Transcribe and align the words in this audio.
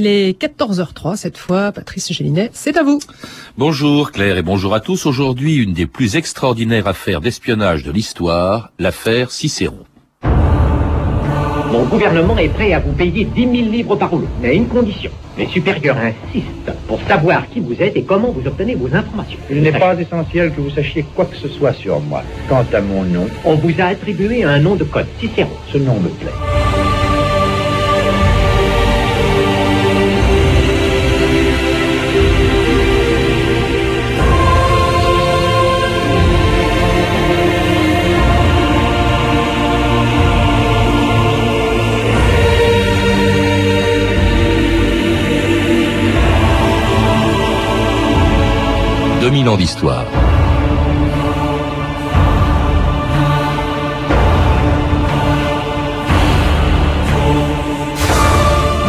Il 0.00 0.06
est 0.06 0.40
14h03 0.40 1.16
cette 1.16 1.38
fois. 1.38 1.72
Patrice 1.72 2.12
Gélinet, 2.12 2.50
c'est 2.52 2.76
à 2.76 2.84
vous. 2.84 3.00
Bonjour 3.56 4.12
Claire 4.12 4.36
et 4.36 4.42
bonjour 4.42 4.72
à 4.72 4.78
tous. 4.78 5.06
Aujourd'hui, 5.06 5.56
une 5.56 5.72
des 5.72 5.86
plus 5.86 6.14
extraordinaires 6.14 6.86
affaires 6.86 7.20
d'espionnage 7.20 7.82
de 7.82 7.90
l'histoire, 7.90 8.70
l'affaire 8.78 9.32
Cicéron. 9.32 9.80
Mon 11.72 11.82
gouvernement 11.86 12.38
est 12.38 12.48
prêt 12.48 12.74
à 12.74 12.78
vous 12.78 12.92
payer 12.92 13.24
10 13.24 13.40
000 13.40 13.52
livres 13.72 13.96
par 13.96 14.10
rouleau, 14.10 14.28
mais 14.40 14.50
à 14.50 14.52
une 14.52 14.68
condition. 14.68 15.10
Les 15.36 15.48
supérieurs 15.48 15.96
insistent 15.96 16.76
pour 16.86 17.00
savoir 17.08 17.50
qui 17.50 17.58
vous 17.58 17.74
êtes 17.82 17.96
et 17.96 18.04
comment 18.04 18.30
vous 18.30 18.46
obtenez 18.46 18.76
vos 18.76 18.94
informations. 18.94 19.40
Il 19.50 19.62
n'est 19.62 19.76
pas 19.76 19.98
essentiel 19.98 20.54
que 20.54 20.60
vous 20.60 20.70
sachiez 20.70 21.04
quoi 21.16 21.24
que 21.24 21.36
ce 21.36 21.48
soit 21.48 21.72
sur 21.72 21.98
moi. 21.98 22.22
Quant 22.48 22.64
à 22.72 22.80
mon 22.80 23.02
nom, 23.02 23.26
On 23.44 23.56
vous 23.56 23.72
a 23.80 23.86
attribué 23.86 24.44
un 24.44 24.60
nom 24.60 24.76
de 24.76 24.84
code, 24.84 25.08
Cicéron. 25.18 25.50
ce 25.72 25.78
nom 25.78 25.98
me 25.98 26.08
plaît. 26.08 26.30
«2000 49.28 49.48
ans 49.50 49.58
d'histoire. 49.58 50.06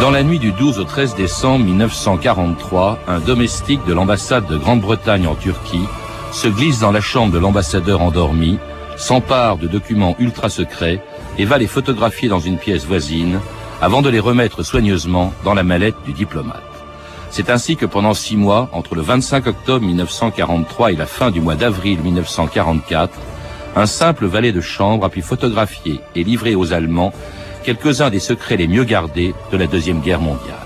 Dans 0.00 0.10
la 0.10 0.22
nuit 0.22 0.38
du 0.38 0.52
12 0.52 0.78
au 0.78 0.84
13 0.84 1.14
décembre 1.14 1.66
1943, 1.66 3.00
un 3.06 3.18
domestique 3.18 3.84
de 3.84 3.92
l'ambassade 3.92 4.46
de 4.46 4.56
Grande-Bretagne 4.56 5.26
en 5.26 5.34
Turquie 5.34 5.84
se 6.32 6.48
glisse 6.48 6.80
dans 6.80 6.92
la 6.92 7.02
chambre 7.02 7.34
de 7.34 7.38
l'ambassadeur 7.38 8.00
endormi, 8.00 8.58
s'empare 8.96 9.58
de 9.58 9.66
documents 9.66 10.16
ultra 10.18 10.48
secrets 10.48 11.02
et 11.36 11.44
va 11.44 11.58
les 11.58 11.66
photographier 11.66 12.30
dans 12.30 12.40
une 12.40 12.56
pièce 12.56 12.86
voisine 12.86 13.40
avant 13.82 14.00
de 14.00 14.08
les 14.08 14.20
remettre 14.20 14.62
soigneusement 14.62 15.34
dans 15.44 15.52
la 15.52 15.64
mallette 15.64 16.02
du 16.06 16.14
diplomate. 16.14 16.69
C'est 17.30 17.48
ainsi 17.48 17.76
que 17.76 17.86
pendant 17.86 18.12
six 18.12 18.36
mois, 18.36 18.68
entre 18.72 18.96
le 18.96 19.02
25 19.02 19.46
octobre 19.46 19.86
1943 19.86 20.92
et 20.92 20.96
la 20.96 21.06
fin 21.06 21.30
du 21.30 21.40
mois 21.40 21.54
d'avril 21.54 22.00
1944, 22.00 23.16
un 23.76 23.86
simple 23.86 24.26
valet 24.26 24.50
de 24.50 24.60
chambre 24.60 25.04
a 25.04 25.10
pu 25.10 25.22
photographier 25.22 26.00
et 26.16 26.24
livrer 26.24 26.56
aux 26.56 26.72
Allemands 26.72 27.12
quelques-uns 27.62 28.10
des 28.10 28.18
secrets 28.18 28.56
les 28.56 28.66
mieux 28.66 28.82
gardés 28.82 29.32
de 29.52 29.56
la 29.56 29.68
Deuxième 29.68 30.00
Guerre 30.00 30.20
mondiale. 30.20 30.56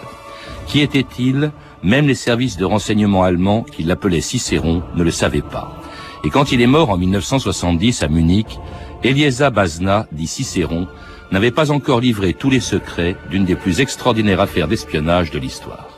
Qui 0.67 0.81
était-il 0.81 1.53
Même 1.83 2.09
les 2.09 2.15
services 2.15 2.57
de 2.57 2.65
renseignement 2.65 3.25
allemands, 3.25 3.63
qui 3.63 3.83
l'appelaient 3.83 4.23
Cicéron, 4.23 4.83
ne 4.95 5.05
le 5.05 5.11
savaient 5.11 5.43
pas. 5.43 5.77
Et 6.25 6.31
quand 6.31 6.51
il 6.51 6.63
est 6.63 6.67
mort 6.67 6.89
en 6.89 6.97
1970 6.97 8.03
à 8.03 8.09
Munich, 8.09 8.59
Elieza 9.03 9.51
Bazna, 9.51 10.07
dit 10.13 10.27
Cicéron, 10.27 10.89
n'avait 11.31 11.51
pas 11.51 11.71
encore 11.71 12.01
livré 12.01 12.33
tous 12.33 12.49
les 12.49 12.61
secrets 12.61 13.17
d'une 13.31 13.45
des 13.45 13.57
plus 13.57 13.81
extraordinaires 13.81 14.41
affaires 14.41 14.69
d'espionnage 14.69 15.31
de 15.31 15.39
l'histoire. 15.39 15.94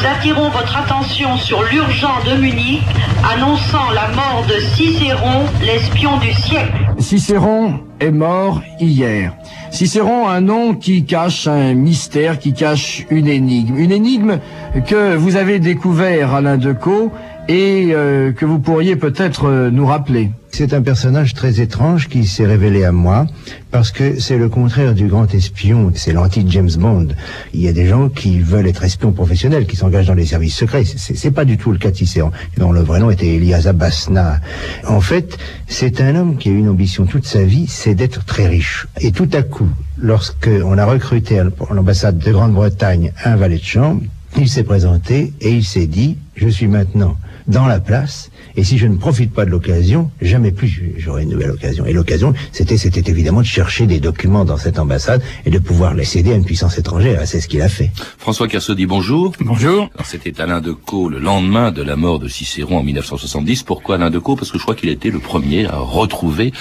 Nous 0.00 0.06
attirons 0.06 0.48
votre 0.48 0.76
attention 0.76 1.36
sur 1.36 1.62
l'urgent 1.64 2.22
de 2.24 2.40
Munich 2.40 2.82
annonçant 3.34 3.90
la 3.90 4.08
mort 4.08 4.44
de 4.48 4.58
Cicéron, 4.74 5.44
l'espion 5.62 6.16
du 6.18 6.32
siècle. 6.32 6.72
Cicéron 6.98 7.80
est 7.98 8.10
mort 8.10 8.62
hier. 8.78 9.34
Cicéron, 9.70 10.26
un 10.28 10.40
nom 10.40 10.74
qui 10.74 11.04
cache 11.04 11.46
un 11.46 11.74
mystère, 11.74 12.38
qui 12.38 12.54
cache 12.54 13.04
une 13.10 13.28
énigme. 13.28 13.76
Une 13.76 13.92
énigme 13.92 14.38
que 14.86 15.16
vous 15.16 15.36
avez 15.36 15.58
découvert, 15.58 16.34
Alain 16.34 16.56
Decaux, 16.56 17.12
et 17.48 17.90
euh, 17.92 18.32
que 18.32 18.44
vous 18.44 18.58
pourriez 18.58 18.96
peut-être 18.96 19.46
euh, 19.46 19.70
nous 19.70 19.86
rappeler. 19.86 20.30
C'est 20.52 20.74
un 20.74 20.82
personnage 20.82 21.34
très 21.34 21.60
étrange 21.60 22.08
qui 22.08 22.26
s'est 22.26 22.46
révélé 22.46 22.84
à 22.84 22.92
moi 22.92 23.26
parce 23.70 23.92
que 23.92 24.18
c'est 24.18 24.36
le 24.36 24.48
contraire 24.48 24.94
du 24.94 25.06
grand 25.06 25.32
espion, 25.32 25.92
c'est 25.94 26.12
l'anti-James 26.12 26.70
Bond. 26.76 27.08
Il 27.54 27.60
y 27.60 27.68
a 27.68 27.72
des 27.72 27.86
gens 27.86 28.08
qui 28.08 28.40
veulent 28.40 28.66
être 28.66 28.82
espions 28.82 29.12
professionnels, 29.12 29.66
qui 29.66 29.76
s'engagent 29.76 30.08
dans 30.08 30.14
les 30.14 30.26
services 30.26 30.56
secrets. 30.56 30.84
C'est 30.84 31.30
pas 31.30 31.44
du 31.44 31.56
tout 31.56 31.70
le 31.70 31.78
cas 31.78 31.90
de 31.90 31.96
Cicéron, 31.96 32.32
dont 32.56 32.72
le 32.72 32.80
vrai 32.80 32.98
nom 32.98 33.10
était 33.10 33.28
Eliasa 33.28 33.72
Basna. 33.72 34.40
En 34.86 35.00
fait, 35.00 35.38
c'est 35.68 36.00
un 36.00 36.16
homme 36.16 36.36
qui 36.36 36.48
a 36.48 36.52
une 36.52 36.68
ambition 36.68 37.06
toute 37.06 37.26
sa 37.26 37.44
vie, 37.44 37.66
c'est 37.68 37.94
d'être 37.94 38.24
très 38.24 38.48
riche. 38.48 38.86
Et 39.00 39.12
tout 39.12 39.28
à 39.32 39.42
coup, 39.42 39.68
lorsqu'on 39.98 40.76
a 40.78 40.84
recruté 40.84 41.38
à 41.38 41.44
l'ambassade 41.70 42.18
de 42.18 42.32
Grande-Bretagne 42.32 43.12
un 43.24 43.36
valet 43.36 43.58
de 43.58 43.64
chambre, 43.64 44.02
il 44.36 44.48
s'est 44.48 44.64
présenté 44.64 45.32
et 45.40 45.50
il 45.50 45.64
s'est 45.64 45.86
dit, 45.86 46.18
je 46.34 46.48
suis 46.48 46.68
maintenant 46.68 47.16
dans 47.50 47.66
la 47.66 47.80
place, 47.80 48.30
et 48.56 48.64
si 48.64 48.78
je 48.78 48.86
ne 48.86 48.96
profite 48.96 49.32
pas 49.32 49.44
de 49.44 49.50
l'occasion, 49.50 50.10
jamais 50.22 50.52
plus 50.52 50.94
j'aurai 50.98 51.24
une 51.24 51.30
nouvelle 51.30 51.50
occasion. 51.50 51.84
Et 51.86 51.92
l'occasion, 51.92 52.32
c'était, 52.52 52.76
c'était 52.76 53.10
évidemment 53.10 53.40
de 53.40 53.46
chercher 53.46 53.86
des 53.86 54.00
documents 54.00 54.44
dans 54.44 54.56
cette 54.56 54.78
ambassade 54.78 55.22
et 55.44 55.50
de 55.50 55.58
pouvoir 55.58 55.94
les 55.94 56.04
céder 56.04 56.32
à 56.32 56.36
une 56.36 56.44
puissance 56.44 56.78
étrangère. 56.78 57.22
Et 57.22 57.26
C'est 57.26 57.40
ce 57.40 57.48
qu'il 57.48 57.62
a 57.62 57.68
fait. 57.68 57.90
François 58.18 58.48
Kersaudy, 58.48 58.86
bonjour. 58.86 59.32
Bonjour. 59.40 59.90
Alors, 59.94 60.06
C'était 60.06 60.40
Alain 60.40 60.60
Decaux 60.60 61.08
le 61.08 61.18
lendemain 61.18 61.72
de 61.72 61.82
la 61.82 61.96
mort 61.96 62.18
de 62.18 62.28
Cicéron 62.28 62.78
en 62.78 62.82
1970. 62.82 63.64
Pourquoi 63.64 63.96
Alain 63.96 64.10
Decaux? 64.10 64.36
Parce 64.36 64.50
que 64.50 64.58
je 64.58 64.62
crois 64.62 64.74
qu'il 64.74 64.88
était 64.88 65.10
le 65.10 65.18
premier 65.18 65.66
à 65.66 65.78
retrouver 65.78 66.52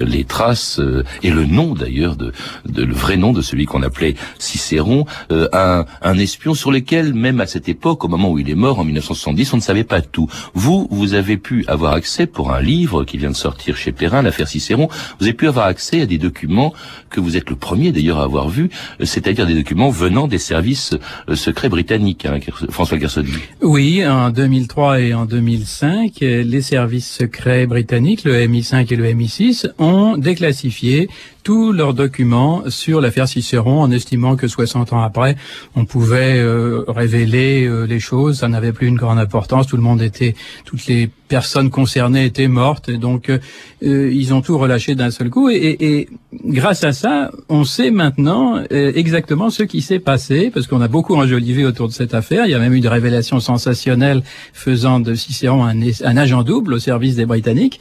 euh, 0.00 0.04
les 0.04 0.24
traces 0.24 0.78
euh, 0.78 1.04
et 1.22 1.30
le 1.30 1.44
nom 1.44 1.74
d'ailleurs 1.74 2.16
de, 2.16 2.32
de 2.66 2.84
le 2.84 2.94
vrai 2.94 3.16
nom 3.16 3.32
de 3.32 3.42
celui 3.42 3.66
qu'on 3.66 3.82
appelait 3.82 4.14
Cicéron, 4.38 5.06
euh, 5.32 5.48
un, 5.52 5.86
un 6.02 6.18
espion 6.18 6.54
sur 6.54 6.70
lequel 6.70 7.14
même 7.14 7.40
à 7.40 7.46
cette 7.46 7.68
époque, 7.68 8.04
au 8.04 8.08
moment 8.08 8.30
où 8.30 8.38
il 8.38 8.48
est 8.50 8.54
mort 8.54 8.78
en 8.78 8.84
1970, 8.84 9.52
on 9.52 9.56
ne 9.56 9.62
savait 9.62 9.84
pas 9.84 10.00
tout. 10.02 10.28
Vous, 10.54 10.88
vous 10.90 11.14
avez 11.14 11.36
pu 11.36 11.64
avoir 11.68 11.92
accès 11.94 12.26
pour 12.26 12.52
un 12.52 12.60
livre 12.60 13.04
qui 13.04 13.18
vient 13.18 13.30
de 13.30 13.36
sortir 13.36 13.76
chez 13.76 13.92
Perrin, 13.92 14.22
l'affaire 14.22 14.48
Cicéron. 14.48 14.88
Vous 15.18 15.26
avez 15.26 15.34
pu 15.34 15.48
avoir 15.48 15.66
accès 15.66 16.02
à 16.02 16.06
des 16.06 16.18
documents 16.18 16.72
que 17.10 17.20
vous 17.20 17.36
êtes 17.36 17.50
le 17.50 17.56
premier 17.56 17.92
d'ailleurs 17.92 18.18
à 18.18 18.24
avoir 18.24 18.48
vu, 18.48 18.70
euh, 19.00 19.04
c'est-à-dire 19.04 19.46
des 19.46 19.54
documents 19.54 19.90
venant 19.90 20.28
des 20.28 20.38
services 20.38 20.94
euh, 21.28 21.34
secrets 21.34 21.68
britanniques. 21.68 22.26
Hein, 22.26 22.38
François 22.70 22.98
Kersaudy. 22.98 23.32
Oui, 23.62 24.06
en 24.06 24.30
2003 24.30 25.00
et 25.00 25.14
en 25.14 25.24
2005, 25.24 26.22
euh, 26.22 26.42
les 26.42 26.60
services 26.60 27.10
secrets 27.10 27.66
britanniques, 27.66 28.24
le 28.24 28.34
MI5 28.46 28.92
et 28.92 28.96
le 28.96 29.04
MI6, 29.06 29.68
ont 29.78 30.16
déclassifié 30.16 31.08
tous 31.42 31.72
leurs 31.72 31.94
documents 31.94 32.64
sur 32.68 33.00
l'affaire 33.00 33.28
Cicéron 33.28 33.80
en 33.80 33.90
estimant 33.92 34.34
que 34.34 34.48
60 34.48 34.92
ans 34.92 35.02
après, 35.02 35.36
on 35.76 35.84
pouvait 35.84 36.42
révéler 36.88 37.70
les 37.86 38.00
choses, 38.00 38.38
ça 38.38 38.48
n'avait 38.48 38.72
plus 38.72 38.88
une 38.88 38.96
grande 38.96 39.20
importance, 39.20 39.68
tout 39.68 39.76
le 39.76 39.82
monde 39.82 40.02
était, 40.02 40.15
toutes 40.64 40.86
les 40.86 41.10
personnes 41.28 41.70
concernées 41.70 42.24
étaient 42.24 42.48
mortes, 42.48 42.88
et 42.88 42.98
donc 42.98 43.30
euh, 43.82 44.10
ils 44.12 44.32
ont 44.34 44.40
tout 44.40 44.56
relâché 44.58 44.94
d'un 44.94 45.10
seul 45.10 45.30
coup, 45.30 45.48
et, 45.50 45.54
et- 45.56 45.86
et 45.86 46.08
grâce 46.44 46.84
à 46.84 46.92
ça, 46.92 47.30
on 47.48 47.64
sait 47.64 47.90
maintenant 47.90 48.56
euh, 48.72 48.92
exactement 48.94 49.50
ce 49.50 49.62
qui 49.62 49.80
s'est 49.82 49.98
passé, 49.98 50.50
parce 50.52 50.66
qu'on 50.66 50.80
a 50.80 50.88
beaucoup 50.88 51.14
enjolivé 51.14 51.64
autour 51.64 51.88
de 51.88 51.92
cette 51.92 52.14
affaire, 52.14 52.46
il 52.46 52.50
y 52.50 52.54
a 52.54 52.58
même 52.58 52.74
eu 52.74 52.80
des 52.80 52.88
révélations 52.88 53.40
sensationnelles 53.40 54.22
faisant 54.52 55.00
de 55.00 55.14
Cicéron 55.14 55.64
un, 55.64 55.74
un 56.04 56.16
agent 56.16 56.42
double 56.42 56.74
au 56.74 56.78
service 56.78 57.16
des 57.16 57.26
Britanniques, 57.26 57.80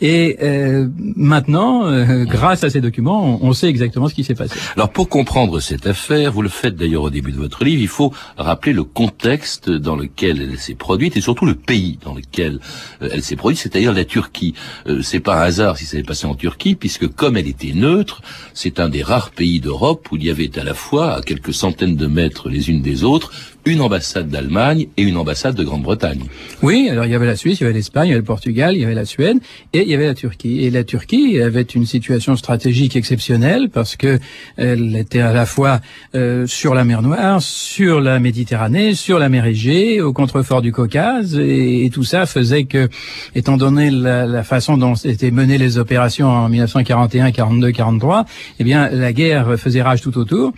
et 0.00 0.36
euh, 0.42 0.88
maintenant, 1.16 1.86
euh, 1.86 2.24
grâce 2.24 2.64
à 2.64 2.70
ces 2.70 2.80
documents, 2.80 3.38
on, 3.42 3.52
sait 3.52 3.68
exactement 3.68 4.08
ce 4.08 4.14
qui 4.14 4.24
s'est 4.24 4.34
passé. 4.34 4.54
Alors 4.76 4.90
pour 4.90 5.08
comprendre 5.08 5.60
cette 5.60 5.86
affaire, 5.86 6.32
vous 6.32 6.42
le 6.42 6.48
faites 6.48 6.76
d'ailleurs 6.76 7.02
au 7.04 7.10
début 7.10 7.32
de 7.32 7.38
votre 7.38 7.64
livre, 7.64 7.80
il 7.80 7.88
faut 7.88 8.12
rappeler 8.36 8.72
le 8.72 8.84
contexte 8.84 9.70
dans 9.70 9.96
lequel 9.96 10.42
elle 10.42 10.58
s'est 10.58 10.74
produite 10.74 11.16
et 11.16 11.20
surtout 11.20 11.46
le 11.46 11.54
pays 11.54 11.98
dans 12.04 12.14
lequel 12.14 12.60
euh, 13.02 13.08
elle 13.12 13.22
s'est 13.22 13.36
produite, 13.36 13.60
c'est-à-dire 13.60 13.92
la 13.92 14.04
Turquie. 14.04 14.54
Euh, 14.86 15.00
c'est 15.02 15.20
pas 15.20 15.45
hasard 15.46 15.78
si 15.78 15.84
ça 15.84 15.96
s'est 15.96 16.02
passé 16.02 16.26
en 16.26 16.34
Turquie, 16.34 16.74
puisque 16.74 17.08
comme 17.08 17.36
elle 17.36 17.48
était 17.48 17.72
neutre, 17.72 18.20
c'est 18.52 18.80
un 18.80 18.88
des 18.88 19.02
rares 19.02 19.30
pays 19.30 19.60
d'Europe 19.60 20.08
où 20.10 20.16
il 20.16 20.24
y 20.24 20.30
avait 20.30 20.58
à 20.58 20.64
la 20.64 20.74
fois, 20.74 21.14
à 21.14 21.22
quelques 21.22 21.54
centaines 21.54 21.96
de 21.96 22.06
mètres 22.06 22.50
les 22.50 22.68
unes 22.68 22.82
des 22.82 23.04
autres, 23.04 23.32
une 23.66 23.80
ambassade 23.80 24.28
d'Allemagne 24.28 24.86
et 24.96 25.02
une 25.02 25.16
ambassade 25.16 25.56
de 25.56 25.64
Grande-Bretagne. 25.64 26.22
Oui, 26.62 26.88
alors 26.88 27.04
il 27.04 27.10
y 27.10 27.14
avait 27.16 27.26
la 27.26 27.34
Suisse, 27.34 27.58
il 27.60 27.64
y 27.64 27.66
avait 27.66 27.74
l'Espagne, 27.74 28.06
il 28.06 28.10
y 28.10 28.12
avait 28.12 28.20
le 28.20 28.24
Portugal, 28.24 28.76
il 28.76 28.80
y 28.80 28.84
avait 28.84 28.94
la 28.94 29.04
Suède 29.04 29.38
et 29.72 29.82
il 29.82 29.88
y 29.88 29.94
avait 29.94 30.06
la 30.06 30.14
Turquie. 30.14 30.64
Et 30.64 30.70
la 30.70 30.84
Turquie 30.84 31.40
avait 31.40 31.62
une 31.62 31.84
situation 31.84 32.36
stratégique 32.36 32.94
exceptionnelle 32.94 33.68
parce 33.68 33.96
que 33.96 34.20
elle 34.56 34.94
était 34.94 35.20
à 35.20 35.32
la 35.32 35.46
fois 35.46 35.80
euh, 36.14 36.46
sur 36.46 36.74
la 36.74 36.84
mer 36.84 37.02
Noire, 37.02 37.42
sur 37.42 38.00
la 38.00 38.20
Méditerranée, 38.20 38.94
sur 38.94 39.18
la 39.18 39.28
mer 39.28 39.44
Égée, 39.44 40.00
au 40.00 40.12
contrefort 40.12 40.62
du 40.62 40.70
Caucase 40.70 41.36
et, 41.38 41.90
tout 41.92 42.04
ça 42.04 42.26
faisait 42.26 42.64
que, 42.64 42.88
étant 43.34 43.56
donné 43.56 43.90
la, 43.90 44.26
la 44.26 44.42
façon 44.42 44.76
dont 44.76 44.94
étaient 44.94 45.30
menées 45.30 45.58
les 45.58 45.78
opérations 45.78 46.28
en 46.28 46.48
1941, 46.48 47.32
42, 47.32 47.72
43, 47.72 48.26
eh 48.58 48.64
bien 48.64 48.90
la 48.90 49.12
guerre 49.12 49.58
faisait 49.58 49.82
rage 49.82 50.02
tout 50.02 50.18
autour. 50.18 50.52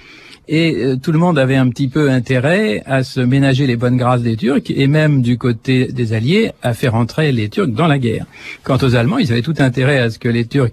Et 0.48 0.74
euh, 0.74 0.96
tout 0.96 1.12
le 1.12 1.18
monde 1.18 1.38
avait 1.38 1.56
un 1.56 1.68
petit 1.68 1.88
peu 1.88 2.10
intérêt 2.10 2.82
à 2.86 3.04
se 3.04 3.20
ménager 3.20 3.66
les 3.66 3.76
bonnes 3.76 3.96
grâces 3.96 4.22
des 4.22 4.36
Turcs 4.36 4.70
et 4.70 4.86
même 4.86 5.20
du 5.20 5.36
côté 5.36 5.86
des 5.92 6.14
Alliés 6.14 6.52
à 6.62 6.72
faire 6.72 6.94
entrer 6.94 7.32
les 7.32 7.48
Turcs 7.48 7.68
dans 7.68 7.86
la 7.86 7.98
guerre. 7.98 8.24
Quant 8.64 8.78
aux 8.80 8.96
Allemands, 8.96 9.18
ils 9.18 9.30
avaient 9.30 9.42
tout 9.42 9.54
intérêt 9.58 9.98
à 9.98 10.10
ce 10.10 10.18
que 10.18 10.28
les 10.28 10.46
Turcs 10.46 10.72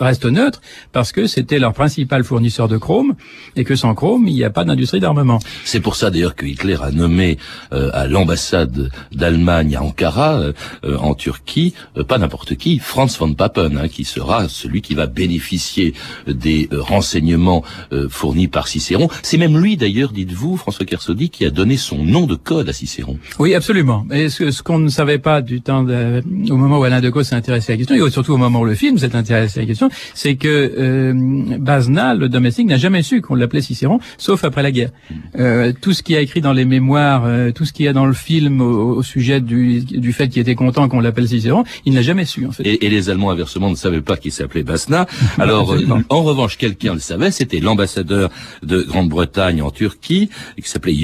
restent 0.00 0.24
neutres 0.24 0.62
parce 0.92 1.12
que 1.12 1.26
c'était 1.26 1.58
leur 1.58 1.74
principal 1.74 2.24
fournisseur 2.24 2.68
de 2.68 2.78
chrome 2.78 3.14
et 3.56 3.64
que 3.64 3.76
sans 3.76 3.94
chrome, 3.94 4.26
il 4.26 4.34
n'y 4.34 4.44
a 4.44 4.50
pas 4.50 4.64
d'industrie 4.64 5.00
d'armement. 5.00 5.38
C'est 5.64 5.80
pour 5.80 5.96
ça 5.96 6.10
d'ailleurs 6.10 6.34
que 6.34 6.46
Hitler 6.46 6.78
a 6.80 6.90
nommé 6.90 7.36
euh, 7.72 7.90
à 7.92 8.06
l'ambassade 8.06 8.90
d'Allemagne 9.12 9.76
à 9.76 9.82
Ankara, 9.82 10.40
euh, 10.40 10.96
en 10.98 11.14
Turquie, 11.14 11.74
pas 12.08 12.18
n'importe 12.18 12.54
qui, 12.56 12.78
Franz 12.78 13.18
von 13.18 13.34
Papen, 13.34 13.76
hein, 13.76 13.88
qui 13.88 14.04
sera 14.04 14.48
celui 14.48 14.80
qui 14.80 14.94
va 14.94 15.06
bénéficier 15.06 15.94
des 16.26 16.68
renseignements 16.72 17.62
fournis 18.08 18.48
par 18.48 18.68
Cicéron. 18.68 19.09
C'est 19.22 19.38
même 19.38 19.58
lui 19.58 19.76
d'ailleurs, 19.76 20.12
dites-vous, 20.12 20.56
François 20.56 20.86
Kersaudy, 20.86 21.30
qui 21.30 21.44
a 21.44 21.50
donné 21.50 21.76
son 21.76 22.02
nom 22.04 22.26
de 22.26 22.34
code 22.34 22.68
à 22.68 22.72
Cicéron. 22.72 23.18
Oui, 23.38 23.54
absolument. 23.54 24.06
Et 24.12 24.28
ce, 24.28 24.50
ce 24.50 24.62
qu'on 24.62 24.78
ne 24.78 24.88
savait 24.88 25.18
pas 25.18 25.42
du 25.42 25.60
temps, 25.60 25.82
de, 25.82 26.22
au 26.50 26.56
moment 26.56 26.78
où 26.78 26.84
Alain 26.84 27.00
Decaux 27.00 27.22
s'est 27.22 27.34
intéressé 27.34 27.72
à 27.72 27.76
la 27.76 27.78
question, 27.78 28.06
et 28.06 28.10
surtout 28.10 28.32
au 28.32 28.38
moment 28.38 28.60
où 28.60 28.64
le 28.64 28.74
film 28.74 28.98
s'est 28.98 29.14
intéressé 29.16 29.60
à 29.60 29.62
la 29.62 29.66
question, 29.66 29.90
c'est 30.14 30.36
que 30.36 30.48
euh, 30.48 31.58
Bazna, 31.58 32.14
le 32.14 32.28
domestique, 32.28 32.66
n'a 32.66 32.76
jamais 32.76 33.02
su 33.02 33.20
qu'on 33.20 33.34
l'appelait 33.34 33.60
Cicéron, 33.60 34.00
sauf 34.18 34.44
après 34.44 34.62
la 34.62 34.70
guerre. 34.70 34.90
Euh, 35.38 35.72
tout 35.80 35.92
ce 35.92 36.02
qui 36.02 36.16
a 36.16 36.20
écrit 36.20 36.40
dans 36.40 36.52
les 36.52 36.64
mémoires, 36.64 37.24
euh, 37.24 37.52
tout 37.52 37.64
ce 37.64 37.72
qu'il 37.72 37.84
y 37.84 37.88
a 37.88 37.92
dans 37.92 38.06
le 38.06 38.12
film 38.12 38.60
au, 38.60 39.02
sujet 39.02 39.40
du, 39.40 39.80
du 39.80 40.12
fait 40.12 40.28
qu'il 40.28 40.42
était 40.42 40.54
content 40.54 40.88
qu'on 40.88 41.00
l'appelle 41.00 41.28
Cicéron, 41.28 41.64
il 41.84 41.94
n'a 41.94 42.02
jamais 42.02 42.24
su 42.24 42.46
en 42.46 42.52
fait. 42.52 42.66
Et, 42.66 42.86
et, 42.86 42.88
les 42.90 43.10
Allemands 43.10 43.30
inversement 43.30 43.70
ne 43.70 43.76
savaient 43.76 44.00
pas 44.00 44.16
qu'il 44.16 44.32
s'appelait 44.32 44.62
Bazna. 44.62 45.06
Alors, 45.38 45.72
euh, 45.74 45.86
en 46.08 46.22
revanche, 46.22 46.56
quelqu'un 46.56 46.94
le 46.94 47.00
savait, 47.00 47.30
c'était 47.30 47.60
l'ambassadeur 47.60 48.30
de 48.62 48.86
Grande-Bretagne 49.00 49.62
en 49.62 49.70
Turquie, 49.70 50.28
qui 50.62 50.68
s'appelait 50.68 50.94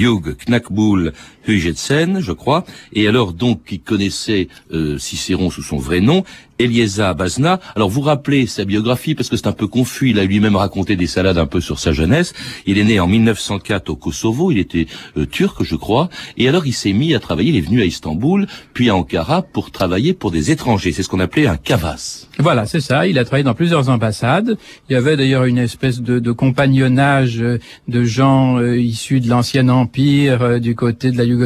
Hugetsen, 1.51 2.19
je 2.19 2.31
crois, 2.31 2.65
et 2.93 3.07
alors 3.07 3.33
donc 3.33 3.63
qui 3.65 3.79
connaissait 3.79 4.47
euh, 4.73 4.97
Cicéron 4.97 5.49
sous 5.49 5.63
son 5.63 5.77
vrai 5.77 5.99
nom, 5.99 6.23
Elieza 6.59 7.13
Bazna. 7.13 7.59
Alors 7.75 7.89
vous 7.89 8.01
rappelez 8.01 8.47
sa 8.47 8.65
biographie 8.65 9.15
parce 9.15 9.29
que 9.29 9.37
c'est 9.37 9.47
un 9.47 9.53
peu 9.53 9.67
confus. 9.67 10.09
Il 10.09 10.19
a 10.19 10.25
lui-même 10.25 10.55
raconté 10.55 10.95
des 10.95 11.07
salades 11.07 11.37
un 11.37 11.45
peu 11.45 11.61
sur 11.61 11.79
sa 11.79 11.91
jeunesse. 11.91 12.33
Il 12.65 12.77
est 12.77 12.83
né 12.83 12.99
en 12.99 13.07
1904 13.07 13.89
au 13.89 13.95
Kosovo. 13.95 14.51
Il 14.51 14.57
était 14.57 14.87
euh, 15.17 15.25
turc, 15.25 15.63
je 15.63 15.75
crois. 15.75 16.09
Et 16.37 16.47
alors 16.47 16.65
il 16.65 16.73
s'est 16.73 16.93
mis 16.93 17.13
à 17.13 17.19
travailler. 17.19 17.49
Il 17.49 17.57
est 17.57 17.61
venu 17.61 17.81
à 17.81 17.85
Istanbul, 17.85 18.47
puis 18.73 18.89
à 18.89 18.95
Ankara 18.95 19.41
pour 19.41 19.71
travailler 19.71 20.13
pour 20.13 20.31
des 20.31 20.51
étrangers. 20.51 20.91
C'est 20.91 21.03
ce 21.03 21.09
qu'on 21.09 21.19
appelait 21.19 21.47
un 21.47 21.57
kavas. 21.57 22.27
Voilà, 22.39 22.65
c'est 22.65 22.81
ça. 22.81 23.07
Il 23.07 23.19
a 23.19 23.23
travaillé 23.23 23.43
dans 23.43 23.53
plusieurs 23.53 23.89
ambassades. 23.89 24.57
Il 24.89 24.93
y 24.93 24.95
avait 24.95 25.17
d'ailleurs 25.17 25.45
une 25.45 25.57
espèce 25.57 26.01
de, 26.01 26.31
compagnonnage 26.31 27.41
euh, 27.41 27.59
de 27.87 28.03
gens 28.03 28.59
issus 28.61 29.19
de 29.21 29.29
l'ancien 29.29 29.69
empire, 29.69 30.59
du 30.59 30.75
côté 30.75 31.11
de 31.11 31.17
la 31.17 31.23
Yougoslavie, 31.23 31.36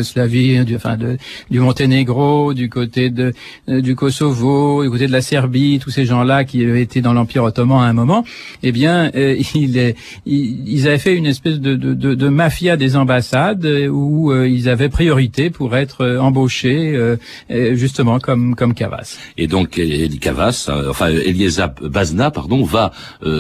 du, 0.65 0.75
enfin 0.75 0.97
de, 0.97 1.17
du 1.49 1.59
Monténégro, 1.59 2.53
du 2.53 2.69
côté 2.69 3.09
de, 3.09 3.33
du 3.67 3.95
Kosovo, 3.95 4.83
du 4.83 4.89
côté 4.89 5.07
de 5.07 5.11
la 5.11 5.21
Serbie, 5.21 5.79
tous 5.79 5.89
ces 5.89 6.05
gens-là 6.05 6.43
qui 6.43 6.63
avaient 6.63 6.81
été 6.81 7.01
dans 7.01 7.13
l'Empire 7.13 7.43
ottoman 7.43 7.83
à 7.83 7.88
un 7.88 7.93
moment, 7.93 8.23
eh 8.63 8.71
bien, 8.71 9.11
euh, 9.15 9.35
il, 9.55 9.95
ils 10.25 10.88
avaient 10.88 10.97
fait 10.97 11.15
une 11.15 11.25
espèce 11.25 11.59
de, 11.59 11.75
de, 11.75 11.93
de, 11.93 12.29
mafia 12.29 12.77
des 12.77 12.95
ambassades 12.95 13.65
euh, 13.65 13.88
où 13.88 14.31
euh, 14.31 14.47
ils 14.47 14.69
avaient 14.69 14.89
priorité 14.89 15.49
pour 15.49 15.75
être 15.75 16.17
embauchés 16.19 16.71
justement 17.73 18.19
comme 18.19 18.55
comme 18.55 18.73
Cavas. 18.73 19.17
Et 19.38 19.47
donc 19.47 19.79
Cavas, 20.19 20.69
enfin 20.89 21.07
Eliesa 21.07 21.73
Bazna, 21.81 22.31
pardon, 22.31 22.63
va 22.63 22.91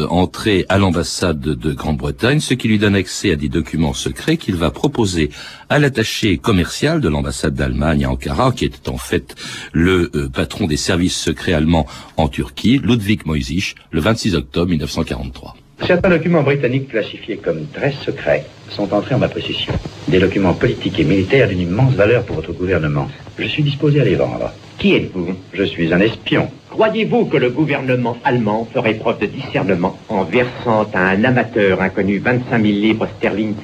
entrer 0.09 0.65
à 0.69 0.77
l'ambassade 0.77 1.39
de 1.39 1.73
Grande-Bretagne, 1.73 2.39
ce 2.39 2.53
qui 2.53 2.67
lui 2.67 2.79
donne 2.79 2.95
accès 2.95 3.31
à 3.31 3.35
des 3.35 3.49
documents 3.49 3.93
secrets 3.93 4.37
qu'il 4.37 4.55
va 4.55 4.71
proposer 4.71 5.29
à 5.69 5.79
l'attaché 5.79 6.37
commercial 6.41 6.99
de 6.99 7.07
l'ambassade 7.07 7.53
d'Allemagne 7.53 8.05
à 8.05 8.09
Ankara, 8.09 8.51
qui 8.51 8.65
était 8.65 8.89
en 8.89 8.97
fait 8.97 9.35
le 9.71 10.09
patron 10.33 10.67
des 10.67 10.77
services 10.77 11.17
secrets 11.17 11.53
allemand 11.53 11.85
en 12.17 12.27
Turquie, 12.27 12.79
Ludwig 12.83 13.25
Moisich, 13.25 13.75
le 13.91 14.01
26 14.01 14.35
octobre 14.35 14.69
1943. 14.69 15.55
Certains 15.87 16.09
documents 16.09 16.43
britanniques 16.43 16.89
classifiés 16.89 17.37
comme 17.37 17.65
très 17.73 17.91
secrets 17.91 18.45
sont 18.69 18.93
entrés 18.93 19.15
en 19.15 19.19
ma 19.19 19.29
possession. 19.29 19.73
Des 20.07 20.19
documents 20.19 20.53
politiques 20.53 20.99
et 20.99 21.03
militaires 21.03 21.47
d'une 21.47 21.61
immense 21.61 21.93
valeur 21.93 22.23
pour 22.23 22.35
votre 22.35 22.53
gouvernement. 22.53 23.07
Je 23.39 23.47
suis 23.47 23.63
disposé 23.63 23.99
à 23.99 24.03
les 24.03 24.15
vendre. 24.15 24.51
Qui 24.77 24.93
êtes-vous? 24.93 25.35
Je 25.53 25.63
suis 25.63 25.91
un 25.91 25.99
espion. 25.99 26.49
Croyez-vous 26.69 27.25
que 27.25 27.37
le 27.37 27.49
gouvernement 27.49 28.17
allemand 28.23 28.67
ferait 28.71 28.93
preuve 28.93 29.19
de 29.19 29.25
discernement 29.25 29.97
en 30.07 30.23
versant 30.23 30.87
à 30.93 30.99
un 30.99 31.23
amateur 31.23 31.81
inconnu 31.81 32.19
25 32.19 32.61
000 32.61 32.63
livres 32.63 33.07
sterling 33.17 33.55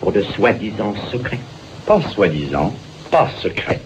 pour 0.00 0.12
de 0.12 0.22
soi-disant 0.22 0.94
secrets? 1.12 1.38
Pas 1.90 2.02
soi-disant, 2.14 2.72
pas 3.10 3.28
secret. 3.42 3.80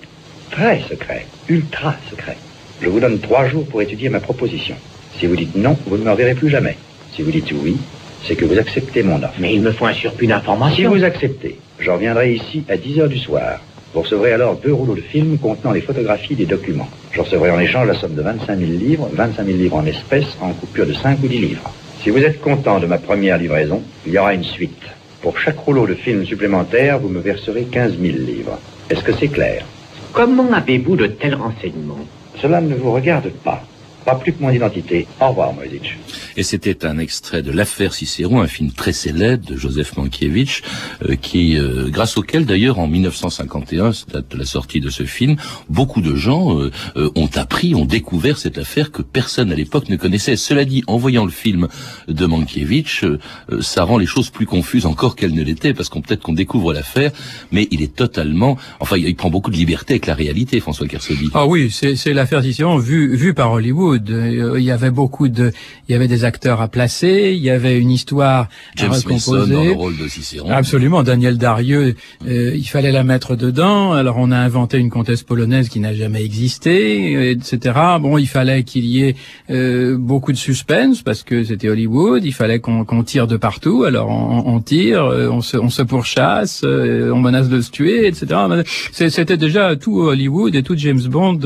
Très 0.51 0.83
secret, 0.91 1.25
ultra 1.49 1.95
secret. 2.11 2.37
Je 2.83 2.91
vous 2.91 3.01
donne 3.01 3.19
trois 3.19 3.49
jours 3.49 3.65
pour 3.65 3.81
étudier 3.81 4.11
ma 4.11 4.21
proposition. 4.21 4.77
Si 5.19 5.25
vous 5.27 5.37
dites 5.37 5.57
non, 5.57 5.75
vous 5.87 5.97
ne 5.97 6.05
me 6.05 6.11
reverrez 6.11 6.35
plus 6.35 6.51
jamais. 6.51 6.77
Si 7.15 7.23
vous 7.23 7.31
dites 7.31 7.51
oui, 7.53 7.79
c'est 8.23 8.37
que 8.37 8.45
vous 8.45 8.59
acceptez 8.59 9.03
mon 9.03 9.23
offre. 9.23 9.33
Mais 9.39 9.55
il 9.55 9.63
me 9.63 9.73
faut 9.73 9.87
un 9.87 9.95
surplus 9.95 10.27
d'informations. 10.27 10.93
Si 10.93 10.99
vous 10.99 11.03
acceptez, 11.03 11.59
je 11.79 11.91
reviendrai 11.91 12.35
ici 12.35 12.63
à 12.69 12.77
10 12.77 13.01
heures 13.01 13.09
du 13.09 13.19
soir. 13.19 13.63
Vous 13.95 14.03
recevrez 14.03 14.35
alors 14.35 14.57
deux 14.57 14.75
rouleaux 14.75 14.97
de 14.97 15.01
film 15.01 15.39
contenant 15.39 15.73
les 15.73 15.81
photographies 15.81 16.35
des 16.35 16.45
documents. 16.45 16.91
Je 17.11 17.23
recevrai 17.23 17.53
en 17.53 17.59
échange 17.59 17.89
la 17.89 17.95
somme 17.95 18.17
de 18.17 18.21
25 18.21 18.59
000 18.59 18.71
livres, 18.71 19.09
25 19.15 19.47
000 19.47 19.57
livres 19.57 19.77
en 19.77 19.87
espèces, 19.87 20.37
en 20.43 20.53
coupure 20.53 20.87
de 20.87 20.93
5 20.93 21.21
ou 21.23 21.27
10 21.27 21.39
livres. 21.39 21.73
Si 22.03 22.11
vous 22.11 22.19
êtes 22.19 22.43
content 22.43 22.81
de 22.81 22.87
ma 22.87 22.99
première 22.99 23.39
livraison, 23.39 23.81
il 24.07 24.13
y 24.13 24.19
aura 24.19 24.35
une 24.35 24.45
suite. 24.45 24.83
Pour 25.25 25.39
chaque 25.39 25.59
rouleau 25.59 25.87
de 25.87 25.95
film 25.95 26.27
supplémentaire, 26.27 26.99
vous 26.99 27.09
me 27.09 27.19
verserez 27.19 27.65
15 27.65 27.99
000 27.99 28.19
livres. 28.19 28.59
Est-ce 28.91 29.03
que 29.03 29.15
c'est 29.15 29.29
clair? 29.29 29.65
Comment 30.13 30.53
avez-vous 30.53 30.97
de 30.97 31.07
tels 31.07 31.35
renseignements? 31.35 32.05
Cela 32.43 32.61
ne 32.61 32.75
vous 32.75 32.93
regarde 32.93 33.31
pas. 33.31 33.63
Pas 34.05 34.15
plus 34.15 34.33
que 34.33 34.43
mon 34.43 34.51
identité. 34.51 35.07
Au 35.21 35.29
revoir, 35.29 35.53
Moisich. 35.53 35.97
Et 36.37 36.43
c'était 36.43 36.85
un 36.85 36.99
extrait 36.99 37.43
de 37.43 37.53
L'affaire 37.53 37.95
Cicéron, 37.95 38.41
un 38.41 38.47
film 38.47 38.73
très 38.73 38.93
célèbre 38.93 39.47
de 39.47 39.57
Joseph 39.57 39.97
Mankiewicz, 39.97 40.63
euh, 41.05 41.15
qui, 41.15 41.57
euh, 41.57 41.89
grâce 41.91 42.17
auquel 42.17 42.45
d'ailleurs 42.45 42.79
en 42.79 42.87
1951, 42.87 43.93
date 44.13 44.33
de 44.33 44.39
la 44.39 44.45
sortie 44.45 44.81
de 44.81 44.91
ce 44.91 45.05
film, 45.05 45.37
beaucoup 45.69 46.01
de 46.01 46.15
gens 46.15 46.59
euh, 46.59 46.71
ont 47.15 47.31
appris, 47.37 47.75
ont 47.75 47.85
découvert 47.85 48.39
cette 48.39 48.59
affaire 48.59 48.91
que 48.91 49.03
personne 49.03 49.53
à 49.53 49.55
l'époque 49.55 49.89
ne 49.89 49.97
connaissait. 49.97 50.37
Cela 50.37 50.65
dit, 50.65 50.83
en 50.87 50.97
voyant 50.97 51.25
le 51.25 51.31
film 51.31 51.69
de 52.09 52.27
Mankiewicz, 52.27 53.05
ça 53.61 53.85
rend 53.85 53.99
les 53.99 54.07
choses 54.07 54.31
plus 54.31 54.47
confuses 54.47 54.87
encore 54.87 55.17
qu'elles 55.17 55.35
ne 55.35 55.43
l'étaient, 55.43 55.75
parce 55.75 55.89
qu'on 55.89 56.01
peut-être 56.01 56.23
qu'on 56.23 56.33
découvre 56.33 56.73
l'affaire, 56.73 57.13
mais 57.53 57.69
il 57.71 57.83
est 57.83 57.95
totalement, 57.95 58.57
enfin, 58.81 58.97
il 58.97 59.15
prend 59.15 59.31
beaucoup 59.31 59.51
de 59.51 59.57
liberté 59.57 59.95
avec 59.95 60.07
la 60.07 60.15
réalité, 60.15 60.61
François 60.61 60.89
Kersaudy. 60.89 61.31
Ah 61.35 61.47
oui, 61.47 61.71
c'est 61.71 62.13
l'affaire 62.13 62.43
Cicéron 62.43 62.79
vue 62.79 63.17
vue 63.17 63.35
par 63.35 63.53
Hollywood. 63.53 63.94
Il 63.97 64.63
y 64.63 64.71
avait 64.71 64.91
beaucoup 64.91 65.29
de, 65.29 65.53
il 65.89 65.93
y 65.93 65.95
avait 65.95 66.09
des 66.09 66.25
acteurs 66.25 66.61
à 66.61 66.69
placer, 66.69 67.35
il 67.37 67.43
y 67.43 67.51
avait 67.51 67.79
une 67.79 67.91
histoire 67.91 68.49
James 68.77 68.93
à 68.93 68.97
recomposer. 68.97 69.53
dans 69.53 69.65
le 69.65 69.73
rôle 69.73 69.97
de 69.97 70.09
Cicéron. 70.09 70.51
Absolument, 70.51 71.03
Daniel 71.03 71.39
Darieux, 71.39 71.95
euh, 72.27 72.55
il 72.55 72.65
fallait 72.65 72.93
la 72.93 73.05
mettre 73.05 73.37
dedans. 73.37 73.93
Alors 73.93 74.17
on 74.19 74.31
a 74.31 74.39
inventé 74.39 74.79
une 74.79 74.91
comtesse 74.91 75.23
polonaise 75.23 75.69
qui 75.69 75.81
n'a 75.81 75.95
jamais 75.95 76.25
existé, 76.25 77.31
etc. 77.31 77.79
Bon, 78.01 78.19
il 78.19 78.27
fallait 78.27 78.63
qu'il 78.63 78.85
y 78.87 79.05
ait 79.05 79.17
euh, 79.51 79.97
beaucoup 79.99 80.33
de 80.33 80.39
suspense 80.39 81.03
parce 81.03 81.23
que 81.23 81.45
c'était 81.45 81.69
Hollywood. 81.69 82.25
Il 82.25 82.33
fallait 82.33 82.61
qu'on 82.61 83.03
tire 83.03 83.27
de 83.27 83.37
partout. 83.37 83.85
Alors 83.85 84.09
on, 84.09 84.61
tire, 84.61 85.05
euh, 85.05 85.29
on 85.29 85.41
se, 85.41 85.57
on 85.57 85.71
se 85.71 85.83
pourchasse, 85.83 86.65
on 86.65 87.21
menace 87.21 87.49
de 87.49 87.61
se 87.61 87.71
tuer, 87.71 88.07
etc. 88.07 88.27
C'était 88.93 89.37
déjà 89.37 89.77
tout 89.77 90.01
Hollywood 90.01 90.55
et 90.55 90.63
tout 90.63 90.77
James 90.77 91.03
Bond 91.03 91.41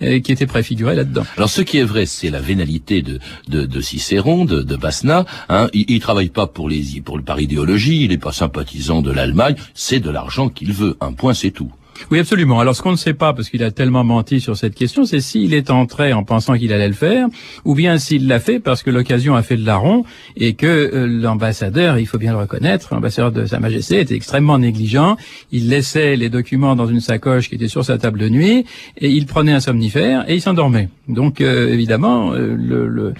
qui 0.00 0.32
était 0.32 0.46
préfiguré 0.46 0.94
là-dedans. 0.94 1.24
Alors 1.36 1.48
ce 1.48 1.62
qui 1.62 1.78
est 1.78 1.84
vrai, 1.88 2.06
c'est 2.06 2.30
la 2.30 2.40
vénalité 2.40 3.02
de, 3.02 3.18
de, 3.48 3.66
de 3.66 3.80
Cicéron, 3.80 4.44
de, 4.44 4.62
de 4.62 4.76
Basna. 4.76 5.24
Hein. 5.48 5.68
Il, 5.72 5.86
il 5.88 6.00
travaille 6.00 6.28
pas 6.28 6.46
pour 6.46 6.68
les 6.68 7.00
pour 7.04 7.20
par 7.22 7.40
idéologie, 7.40 8.04
il 8.04 8.10
n'est 8.10 8.18
pas 8.18 8.32
sympathisant 8.32 9.02
de 9.02 9.10
l'Allemagne. 9.10 9.56
C'est 9.74 10.00
de 10.00 10.10
l'argent 10.10 10.48
qu'il 10.48 10.72
veut. 10.72 10.96
Un 11.00 11.12
point, 11.12 11.34
c'est 11.34 11.50
tout. 11.50 11.72
Oui, 12.10 12.18
absolument. 12.18 12.60
Alors, 12.60 12.74
ce 12.74 12.82
qu'on 12.82 12.92
ne 12.92 12.96
sait 12.96 13.14
pas, 13.14 13.32
parce 13.32 13.50
qu'il 13.50 13.62
a 13.62 13.70
tellement 13.70 14.04
menti 14.04 14.40
sur 14.40 14.56
cette 14.56 14.74
question, 14.74 15.04
c'est 15.04 15.20
s'il 15.20 15.54
est 15.54 15.70
entré 15.70 16.12
en 16.12 16.24
pensant 16.24 16.56
qu'il 16.56 16.72
allait 16.72 16.88
le 16.88 16.94
faire, 16.94 17.26
ou 17.64 17.74
bien 17.74 17.98
s'il 17.98 18.28
l'a 18.28 18.40
fait 18.40 18.60
parce 18.60 18.82
que 18.82 18.90
l'occasion 18.90 19.34
a 19.34 19.42
fait 19.42 19.56
le 19.56 19.64
larron 19.64 20.04
et 20.36 20.54
que 20.54 20.66
euh, 20.66 21.06
l'ambassadeur, 21.06 21.98
il 21.98 22.06
faut 22.06 22.18
bien 22.18 22.32
le 22.32 22.38
reconnaître, 22.38 22.94
l'ambassadeur 22.94 23.32
de 23.32 23.46
Sa 23.46 23.60
Majesté 23.60 24.00
était 24.00 24.14
extrêmement 24.14 24.58
négligent. 24.58 25.16
Il 25.52 25.68
laissait 25.68 26.16
les 26.16 26.28
documents 26.28 26.76
dans 26.76 26.86
une 26.86 27.00
sacoche 27.00 27.48
qui 27.48 27.56
était 27.56 27.68
sur 27.68 27.84
sa 27.84 27.98
table 27.98 28.18
de 28.18 28.28
nuit 28.28 28.64
et 28.96 29.10
il 29.10 29.26
prenait 29.26 29.52
un 29.52 29.60
somnifère 29.60 30.28
et 30.28 30.34
il 30.34 30.40
s'endormait. 30.40 30.88
Donc, 31.08 31.40
euh, 31.40 31.72
évidemment, 31.72 32.32
euh, 32.32 32.54
le, 32.56 32.86
le, 32.88 33.14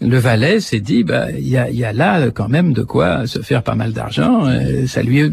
le, 0.00 0.18
valet 0.18 0.60
s'est 0.60 0.80
dit, 0.80 1.04
bah, 1.04 1.30
il 1.30 1.48
y 1.48 1.56
a, 1.56 1.70
y 1.70 1.84
a, 1.84 1.92
là 1.92 2.30
quand 2.30 2.48
même 2.48 2.72
de 2.72 2.82
quoi 2.82 3.26
se 3.26 3.40
faire 3.40 3.62
pas 3.62 3.74
mal 3.74 3.92
d'argent. 3.92 4.44
ça 4.86 5.02
lui, 5.02 5.32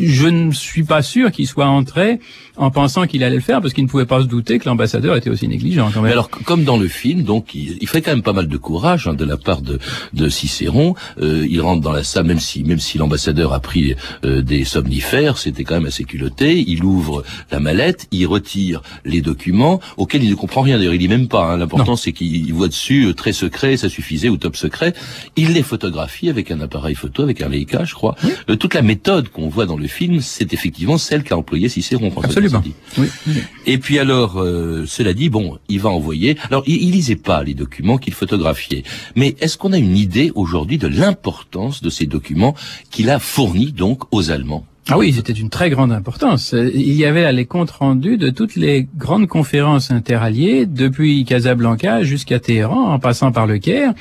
je 0.00 0.28
ne 0.28 0.52
suis 0.52 0.82
pas 0.82 1.02
sûr 1.02 1.30
qu'il 1.30 1.46
soit 1.46 1.66
entré 1.66 2.18
en 2.56 2.70
pensant 2.70 3.06
qu'il 3.06 3.22
allait 3.22 3.36
le 3.36 3.42
faire 3.42 3.60
parce 3.60 3.74
qu'il 3.74 3.84
ne 3.84 3.88
pouvait 3.88 4.06
pas 4.06 4.22
se 4.22 4.26
douter 4.26 4.58
que 4.58 4.68
l'ambassadeur 4.68 5.16
était 5.16 5.30
aussi 5.30 5.46
négligent. 5.48 5.90
Quand 5.92 6.00
même. 6.00 6.04
Mais 6.04 6.12
alors, 6.12 6.30
comme 6.30 6.64
dans 6.64 6.76
le 6.76 6.88
film, 6.88 7.22
donc 7.22 7.54
il, 7.54 7.76
il 7.80 7.88
fait 7.88 8.00
quand 8.00 8.12
même 8.12 8.22
pas 8.22 8.32
mal 8.32 8.48
de 8.48 8.56
courage 8.56 9.06
hein, 9.06 9.14
de 9.14 9.24
la 9.24 9.36
part 9.36 9.62
de, 9.62 9.78
de 10.14 10.28
Cicéron. 10.28 10.94
Euh, 11.20 11.46
il 11.48 11.60
rentre 11.60 11.82
dans 11.82 11.92
la 11.92 12.04
salle, 12.04 12.26
même 12.26 12.40
si 12.40 12.64
même 12.64 12.78
si 12.78 12.98
l'ambassadeur 12.98 13.52
a 13.52 13.60
pris 13.60 13.94
euh, 14.24 14.42
des 14.42 14.64
somnifères, 14.64 15.38
c'était 15.38 15.64
quand 15.64 15.74
même 15.74 15.86
assez 15.86 16.04
culotté. 16.04 16.64
Il 16.66 16.84
ouvre 16.84 17.24
la 17.50 17.60
mallette, 17.60 18.06
il 18.10 18.26
retire 18.26 18.82
les 19.04 19.20
documents 19.20 19.80
auxquels 19.96 20.24
il 20.24 20.30
ne 20.30 20.34
comprend 20.34 20.62
rien. 20.62 20.78
D'ailleurs, 20.78 20.94
il 20.94 20.98
dit 20.98 21.08
même 21.08 21.28
pas. 21.28 21.52
Hein. 21.52 21.58
L'important, 21.58 21.96
c'est 21.96 22.12
qu'il 22.12 22.52
voit 22.54 22.68
dessus 22.68 23.06
euh, 23.06 23.14
très 23.14 23.32
secret, 23.32 23.76
ça 23.76 23.88
suffisait 23.88 24.28
ou 24.28 24.36
top 24.36 24.56
secret. 24.56 24.94
Il 25.36 25.52
les 25.52 25.62
photographie 25.62 26.30
avec 26.30 26.50
un 26.50 26.60
appareil 26.60 26.94
photo, 26.94 27.22
avec 27.22 27.42
un 27.42 27.48
Leica, 27.48 27.84
je 27.84 27.94
crois. 27.94 28.14
Euh, 28.48 28.56
toute 28.56 28.74
la 28.74 28.82
méthode 28.82 29.28
qu'on 29.28 29.48
voit 29.48 29.66
dans 29.66 29.76
le 29.76 29.86
film, 29.86 30.20
c'est 30.20 30.52
effectivement 30.52 30.98
celle 30.98 31.22
qu'a 31.22 31.36
employée 31.36 31.68
Cicéron. 31.68 32.10
François 32.22 32.42
Absolument. 32.42 32.60
Cassidy. 32.60 32.74
Oui. 32.98 33.34
Et 33.66 33.78
puis 33.78 33.98
alors, 33.98 34.40
euh, 34.40 34.84
cela 34.86 35.12
dit, 35.12 35.28
bon, 35.28 35.58
il 35.68 35.80
va 35.80 35.90
envoyer. 35.90 36.36
Alors, 36.50 36.62
il, 36.66 36.82
il 36.82 36.92
lisait 36.92 37.16
pas 37.16 37.42
les 37.42 37.54
documents 37.54 37.98
qu'il 37.98 38.14
photographiait, 38.14 38.84
mais 39.14 39.36
est-ce 39.40 39.58
qu'on 39.58 39.72
a 39.72 39.78
une 39.78 39.96
idée 39.96 40.32
aujourd'hui 40.34 40.78
de 40.78 40.88
l'importance 40.88 41.82
de 41.82 41.90
ces 41.90 42.06
documents 42.06 42.54
qu'il 42.90 43.10
a 43.10 43.18
fournis 43.18 43.72
donc 43.72 44.04
aux 44.12 44.30
Allemands? 44.30 44.64
Ah 44.88 44.98
oui, 44.98 45.12
c'était 45.12 45.32
une 45.32 45.50
très 45.50 45.68
grande 45.68 45.90
importance. 45.90 46.54
Il 46.56 46.92
y 46.92 47.04
avait 47.04 47.22
là 47.22 47.32
les 47.32 47.44
comptes 47.44 47.72
rendus 47.72 48.18
de 48.18 48.30
toutes 48.30 48.54
les 48.54 48.86
grandes 48.96 49.26
conférences 49.26 49.90
interalliées, 49.90 50.64
depuis 50.64 51.24
Casablanca 51.24 52.04
jusqu'à 52.04 52.38
Téhéran, 52.38 52.92
en 52.92 53.00
passant 53.00 53.32
par 53.32 53.48
le 53.48 53.58
Caire. 53.58 53.94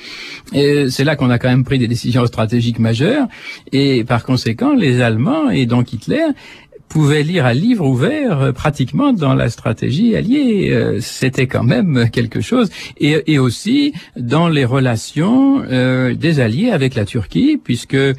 C'est 0.53 1.03
là 1.03 1.15
qu'on 1.15 1.31
a 1.31 1.39
quand 1.39 1.49
même 1.49 1.63
pris 1.63 1.79
des 1.79 1.87
décisions 1.87 2.23
stratégiques 2.27 2.77
majeures. 2.77 3.27
Et 3.71 4.03
par 4.03 4.23
conséquent, 4.23 4.75
les 4.75 5.01
Allemands 5.01 5.49
et 5.49 5.65
donc 5.65 5.91
Hitler 5.91 6.21
pouvaient 6.89 7.23
lire 7.23 7.45
à 7.45 7.53
livre 7.53 7.85
ouvert 7.85 8.39
euh, 8.41 8.51
pratiquement 8.51 9.11
dans 9.11 9.33
la 9.33 9.49
stratégie 9.49 10.15
alliée. 10.15 10.69
Euh, 10.71 10.99
C'était 11.01 11.47
quand 11.47 11.63
même 11.63 12.09
quelque 12.11 12.41
chose. 12.41 12.69
Et, 12.99 13.33
et 13.33 13.39
aussi 13.39 13.93
dans 14.17 14.47
les 14.47 14.65
relations 14.65 15.61
euh, 15.69 16.13
des 16.13 16.39
alliés 16.39 16.69
avec 16.69 16.95
la 16.95 17.05
Turquie, 17.05 17.59
puisque 17.61 17.95
euh, 17.95 18.13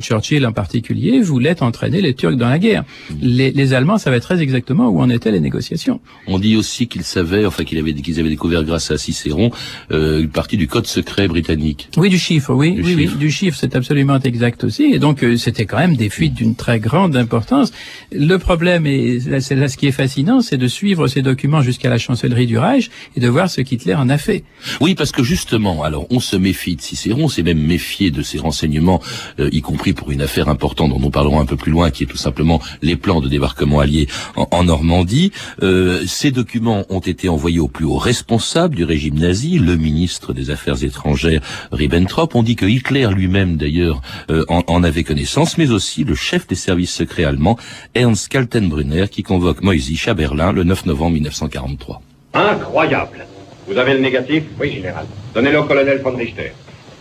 Churchill 0.00 0.46
en 0.46 0.52
particulier 0.52 1.20
voulait 1.20 1.62
entraîner 1.62 2.00
les 2.00 2.14
Turcs 2.14 2.36
dans 2.36 2.48
la 2.48 2.58
guerre. 2.58 2.84
Les, 3.20 3.50
les 3.50 3.74
Allemands 3.74 3.98
savaient 3.98 4.20
très 4.20 4.40
exactement 4.40 4.88
où 4.88 5.00
en 5.00 5.10
étaient 5.10 5.32
les 5.32 5.40
négociations. 5.40 6.00
On 6.26 6.38
dit 6.38 6.56
aussi 6.56 6.86
qu'il 6.88 7.02
savait, 7.02 7.44
enfin 7.44 7.64
qu'il 7.64 7.78
avait 7.78 7.92
qu'ils 7.94 8.20
avaient 8.20 8.28
découvert 8.28 8.64
grâce 8.64 8.90
à 8.90 8.98
Cicéron 8.98 9.50
euh, 9.90 10.20
une 10.22 10.28
partie 10.30 10.56
du 10.56 10.66
code 10.68 10.86
secret 10.86 11.28
britannique. 11.28 11.88
Oui, 11.96 12.08
du 12.08 12.18
chiffre, 12.18 12.54
oui, 12.54 12.72
Du 12.72 12.82
oui, 12.82 12.96
chiffre. 12.96 13.12
oui, 13.14 13.18
du 13.18 13.30
chiffre, 13.30 13.58
c'est 13.60 13.76
absolument 13.76 14.18
exact 14.20 14.64
aussi. 14.64 14.84
Et 14.84 14.98
donc, 14.98 15.22
euh, 15.22 15.36
c'était 15.36 15.66
quand 15.66 15.78
même 15.78 15.96
des 15.96 16.08
fuites 16.10 16.34
d'une 16.34 16.54
très 16.54 16.78
grande 16.80 17.16
importance. 17.16 17.72
Le 18.12 18.36
problème, 18.38 18.86
et 18.86 19.20
c'est 19.40 19.54
là 19.54 19.68
ce 19.68 19.76
qui 19.76 19.86
est 19.86 19.92
fascinant, 19.92 20.40
c'est 20.40 20.56
de 20.56 20.68
suivre 20.68 21.08
ces 21.08 21.22
documents 21.22 21.62
jusqu'à 21.62 21.90
la 21.90 21.98
chancellerie 21.98 22.46
du 22.46 22.58
Reich 22.58 22.90
et 23.16 23.20
de 23.20 23.28
voir 23.28 23.50
ce 23.50 23.60
qu'Hitler 23.60 23.94
en 23.94 24.08
a 24.08 24.18
fait. 24.18 24.44
Oui, 24.80 24.94
parce 24.94 25.12
que 25.12 25.22
justement, 25.22 25.82
alors 25.82 26.06
on 26.10 26.20
se 26.20 26.36
méfie 26.36 26.76
de 26.76 26.80
Cicéron, 26.80 27.24
on 27.24 27.28
s'est 27.28 27.42
même 27.42 27.60
méfié 27.60 28.10
de 28.10 28.22
ses 28.22 28.38
renseignements, 28.38 29.00
euh, 29.40 29.48
y 29.52 29.60
compris 29.60 29.92
pour 29.92 30.10
une 30.10 30.22
affaire 30.22 30.48
importante 30.48 30.90
dont 30.90 31.00
nous 31.00 31.10
parlerons 31.10 31.40
un 31.40 31.46
peu 31.46 31.56
plus 31.56 31.72
loin, 31.72 31.90
qui 31.90 32.04
est 32.04 32.06
tout 32.06 32.16
simplement 32.16 32.60
les 32.82 32.96
plans 32.96 33.20
de 33.20 33.28
débarquement 33.28 33.80
alliés 33.80 34.08
en, 34.36 34.48
en 34.50 34.64
Normandie. 34.64 35.32
Euh, 35.62 36.02
ces 36.06 36.30
documents 36.30 36.84
ont 36.88 37.00
été 37.00 37.28
envoyés 37.28 37.60
au 37.60 37.68
plus 37.68 37.84
haut 37.84 37.98
responsable 37.98 38.76
du 38.76 38.84
régime 38.84 39.18
nazi, 39.18 39.58
le 39.58 39.76
ministre 39.76 40.32
des 40.32 40.50
Affaires 40.50 40.82
étrangères 40.84 41.40
Ribbentrop. 41.72 42.34
On 42.34 42.42
dit 42.42 42.56
que 42.56 42.66
Hitler 42.66 43.08
lui-même, 43.14 43.56
d'ailleurs, 43.56 44.00
euh, 44.30 44.44
en, 44.48 44.62
en 44.66 44.82
avait 44.82 45.04
connaissance, 45.04 45.58
mais 45.58 45.70
aussi 45.70 46.04
le 46.04 46.14
chef 46.14 46.46
des 46.46 46.54
services 46.54 46.92
secrets 46.92 47.24
allemands, 47.24 47.58
Ernst 47.94 48.28
Kaltenbrunner, 48.28 49.08
qui 49.08 49.22
convoque 49.22 49.62
Moisich 49.62 50.08
à 50.08 50.14
Berlin 50.14 50.52
le 50.52 50.64
9 50.64 50.86
novembre 50.86 51.12
1943. 51.14 52.00
Incroyable. 52.34 53.26
Vous 53.66 53.76
avez 53.76 53.94
le 53.94 54.00
négatif? 54.00 54.44
Oui, 54.60 54.72
général. 54.72 55.06
Donnez-le 55.34 55.60
au 55.60 55.64
colonel 55.64 55.98
von 56.00 56.16
Richter. 56.16 56.52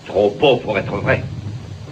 Trop 0.05 0.35
beau 0.39 0.57
pour 0.57 0.77
être 0.77 0.95
vrai. 0.97 1.23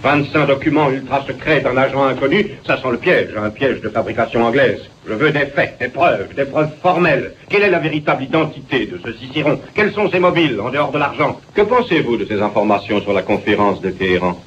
25 0.02 0.46
documents 0.46 0.90
ultra 0.90 1.24
secrets 1.26 1.62
d'un 1.62 1.76
agent 1.76 2.04
inconnu, 2.04 2.50
ça 2.66 2.76
sent 2.76 2.90
le 2.90 2.98
piège, 2.98 3.30
un 3.36 3.50
piège 3.50 3.80
de 3.80 3.88
fabrication 3.88 4.44
anglaise. 4.44 4.82
Je 5.08 5.14
veux 5.14 5.32
des 5.32 5.46
faits, 5.46 5.78
des 5.80 5.88
preuves, 5.88 6.34
des 6.34 6.44
preuves 6.44 6.70
formelles. 6.82 7.32
Quelle 7.48 7.62
est 7.62 7.70
la 7.70 7.78
véritable 7.78 8.22
identité 8.22 8.86
de 8.86 9.00
ce 9.04 9.12
Cicéron? 9.14 9.58
Quels 9.74 9.92
sont 9.92 10.10
ses 10.10 10.18
mobiles 10.18 10.60
en 10.60 10.70
dehors 10.70 10.92
de 10.92 10.98
l'argent? 10.98 11.40
Que 11.54 11.62
pensez-vous 11.62 12.18
de 12.18 12.26
ces 12.26 12.40
informations 12.42 13.00
sur 13.00 13.14
la 13.14 13.22
conférence 13.22 13.80
de 13.80 13.90
Téhéran? 13.90 14.38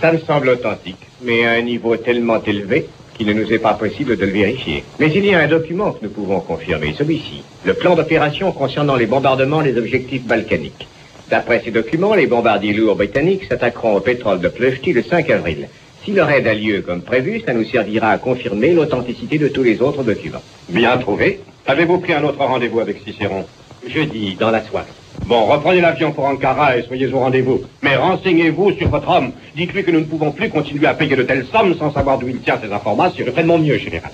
Ça 0.00 0.12
me 0.12 0.18
semble 0.18 0.48
authentique, 0.48 1.06
mais 1.22 1.46
à 1.46 1.52
un 1.52 1.62
niveau 1.62 1.96
tellement 1.96 2.42
élevé 2.42 2.88
qu'il 3.14 3.26
ne 3.26 3.32
nous 3.32 3.52
est 3.52 3.58
pas 3.58 3.74
possible 3.74 4.16
de 4.16 4.24
le 4.24 4.32
vérifier. 4.32 4.84
Mais 4.98 5.10
il 5.14 5.24
y 5.24 5.34
a 5.34 5.40
un 5.40 5.48
document 5.48 5.92
que 5.92 6.04
nous 6.04 6.10
pouvons 6.10 6.40
confirmer, 6.40 6.94
celui-ci. 6.96 7.42
Le 7.64 7.74
plan 7.74 7.94
d'opération 7.94 8.52
concernant 8.52 8.96
les 8.96 9.06
bombardements 9.06 9.62
des 9.62 9.76
objectifs 9.76 10.24
balkaniques. 10.24 10.88
D'après 11.30 11.62
ces 11.64 11.70
documents, 11.70 12.14
les 12.14 12.26
bombardiers 12.26 12.74
lourds 12.74 12.96
britanniques 12.96 13.44
s'attaqueront 13.44 13.96
au 13.96 14.00
pétrole 14.00 14.40
de 14.40 14.48
Pleuchty 14.48 14.92
le 14.92 15.02
5 15.02 15.30
avril. 15.30 15.68
Si 16.04 16.12
le 16.12 16.22
raid 16.22 16.46
a 16.46 16.54
lieu 16.54 16.82
comme 16.82 17.00
prévu, 17.00 17.40
ça 17.40 17.54
nous 17.54 17.64
servira 17.64 18.10
à 18.10 18.18
confirmer 18.18 18.72
l'authenticité 18.72 19.38
de 19.38 19.48
tous 19.48 19.62
les 19.62 19.80
autres 19.80 20.02
documents. 20.02 20.42
Bien 20.68 20.98
trouvé. 20.98 21.40
Avez-vous 21.66 21.98
pris 21.98 22.12
un 22.12 22.24
autre 22.24 22.44
rendez-vous 22.44 22.80
avec 22.80 23.00
Cicéron? 23.06 23.46
Jeudi, 23.88 24.36
dans 24.38 24.50
la 24.50 24.62
soirée. 24.62 24.88
Bon, 25.26 25.46
reprenez 25.46 25.80
l'avion 25.80 26.12
pour 26.12 26.26
Ankara 26.26 26.76
et 26.76 26.82
soyez 26.82 27.06
au 27.12 27.18
rendez-vous. 27.18 27.62
Mais 27.82 27.96
renseignez-vous 27.96 28.72
sur 28.72 28.88
votre 28.88 29.08
homme. 29.08 29.32
Dites-lui 29.56 29.84
que 29.84 29.90
nous 29.90 30.00
ne 30.00 30.04
pouvons 30.04 30.32
plus 30.32 30.50
continuer 30.50 30.86
à 30.86 30.94
payer 30.94 31.16
de 31.16 31.22
telles 31.22 31.46
sommes 31.46 31.74
sans 31.76 31.92
savoir 31.92 32.18
d'où 32.18 32.28
il 32.28 32.40
tient 32.40 32.58
ces 32.62 32.72
informations. 32.72 33.24
Je 33.26 33.30
ferai 33.30 33.42
de 33.42 33.48
mon 33.48 33.58
mieux, 33.58 33.78
général. 33.78 34.10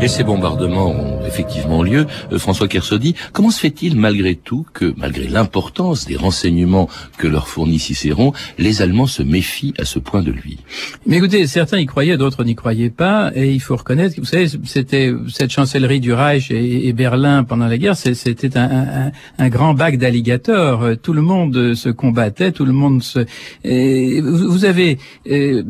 Et 0.00 0.08
ces 0.08 0.22
bombardements 0.22 0.94
effectivement 1.26 1.82
lieu. 1.82 2.06
Euh, 2.32 2.38
François 2.38 2.68
Kersaudy, 2.68 3.14
comment 3.32 3.50
se 3.50 3.60
fait-il 3.60 3.96
malgré 3.96 4.34
tout 4.34 4.66
que, 4.72 4.94
malgré 4.96 5.26
l'importance 5.28 6.06
des 6.06 6.16
renseignements 6.16 6.88
que 7.18 7.26
leur 7.26 7.48
fournit 7.48 7.78
Cicéron, 7.78 8.32
les 8.58 8.82
Allemands 8.82 9.06
se 9.06 9.22
méfient 9.22 9.74
à 9.78 9.84
ce 9.84 9.98
point 9.98 10.22
de 10.22 10.30
lui? 10.32 10.58
Mais 11.06 11.16
écoutez, 11.16 11.46
certains 11.46 11.78
y 11.78 11.86
croyaient, 11.86 12.16
d'autres 12.16 12.44
n'y 12.44 12.54
croyaient 12.54 12.90
pas, 12.90 13.30
et 13.34 13.52
il 13.52 13.60
faut 13.60 13.76
reconnaître, 13.76 14.14
que, 14.16 14.20
vous 14.20 14.26
savez, 14.26 14.46
c'était 14.64 15.12
cette 15.28 15.50
chancellerie 15.50 16.00
du 16.00 16.12
Reich 16.12 16.50
et, 16.50 16.88
et 16.88 16.92
Berlin 16.92 17.44
pendant 17.44 17.66
la 17.66 17.78
guerre, 17.78 17.96
c'était 17.96 18.56
un, 18.56 18.70
un- 19.06 19.12
un 19.38 19.48
grand 19.48 19.74
bac 19.74 19.98
d'alligators. 19.98 20.82
Euh, 20.82 20.94
Tout 20.96 21.12
le 21.12 21.22
monde 21.22 21.74
se 21.74 21.88
combattait, 21.88 22.52
tout 22.52 22.64
le 22.64 22.72
monde 22.72 23.02
se. 23.02 23.20
et 23.64 24.20
vous 24.20 24.64
avez 24.64 24.98
euh, 25.30 25.62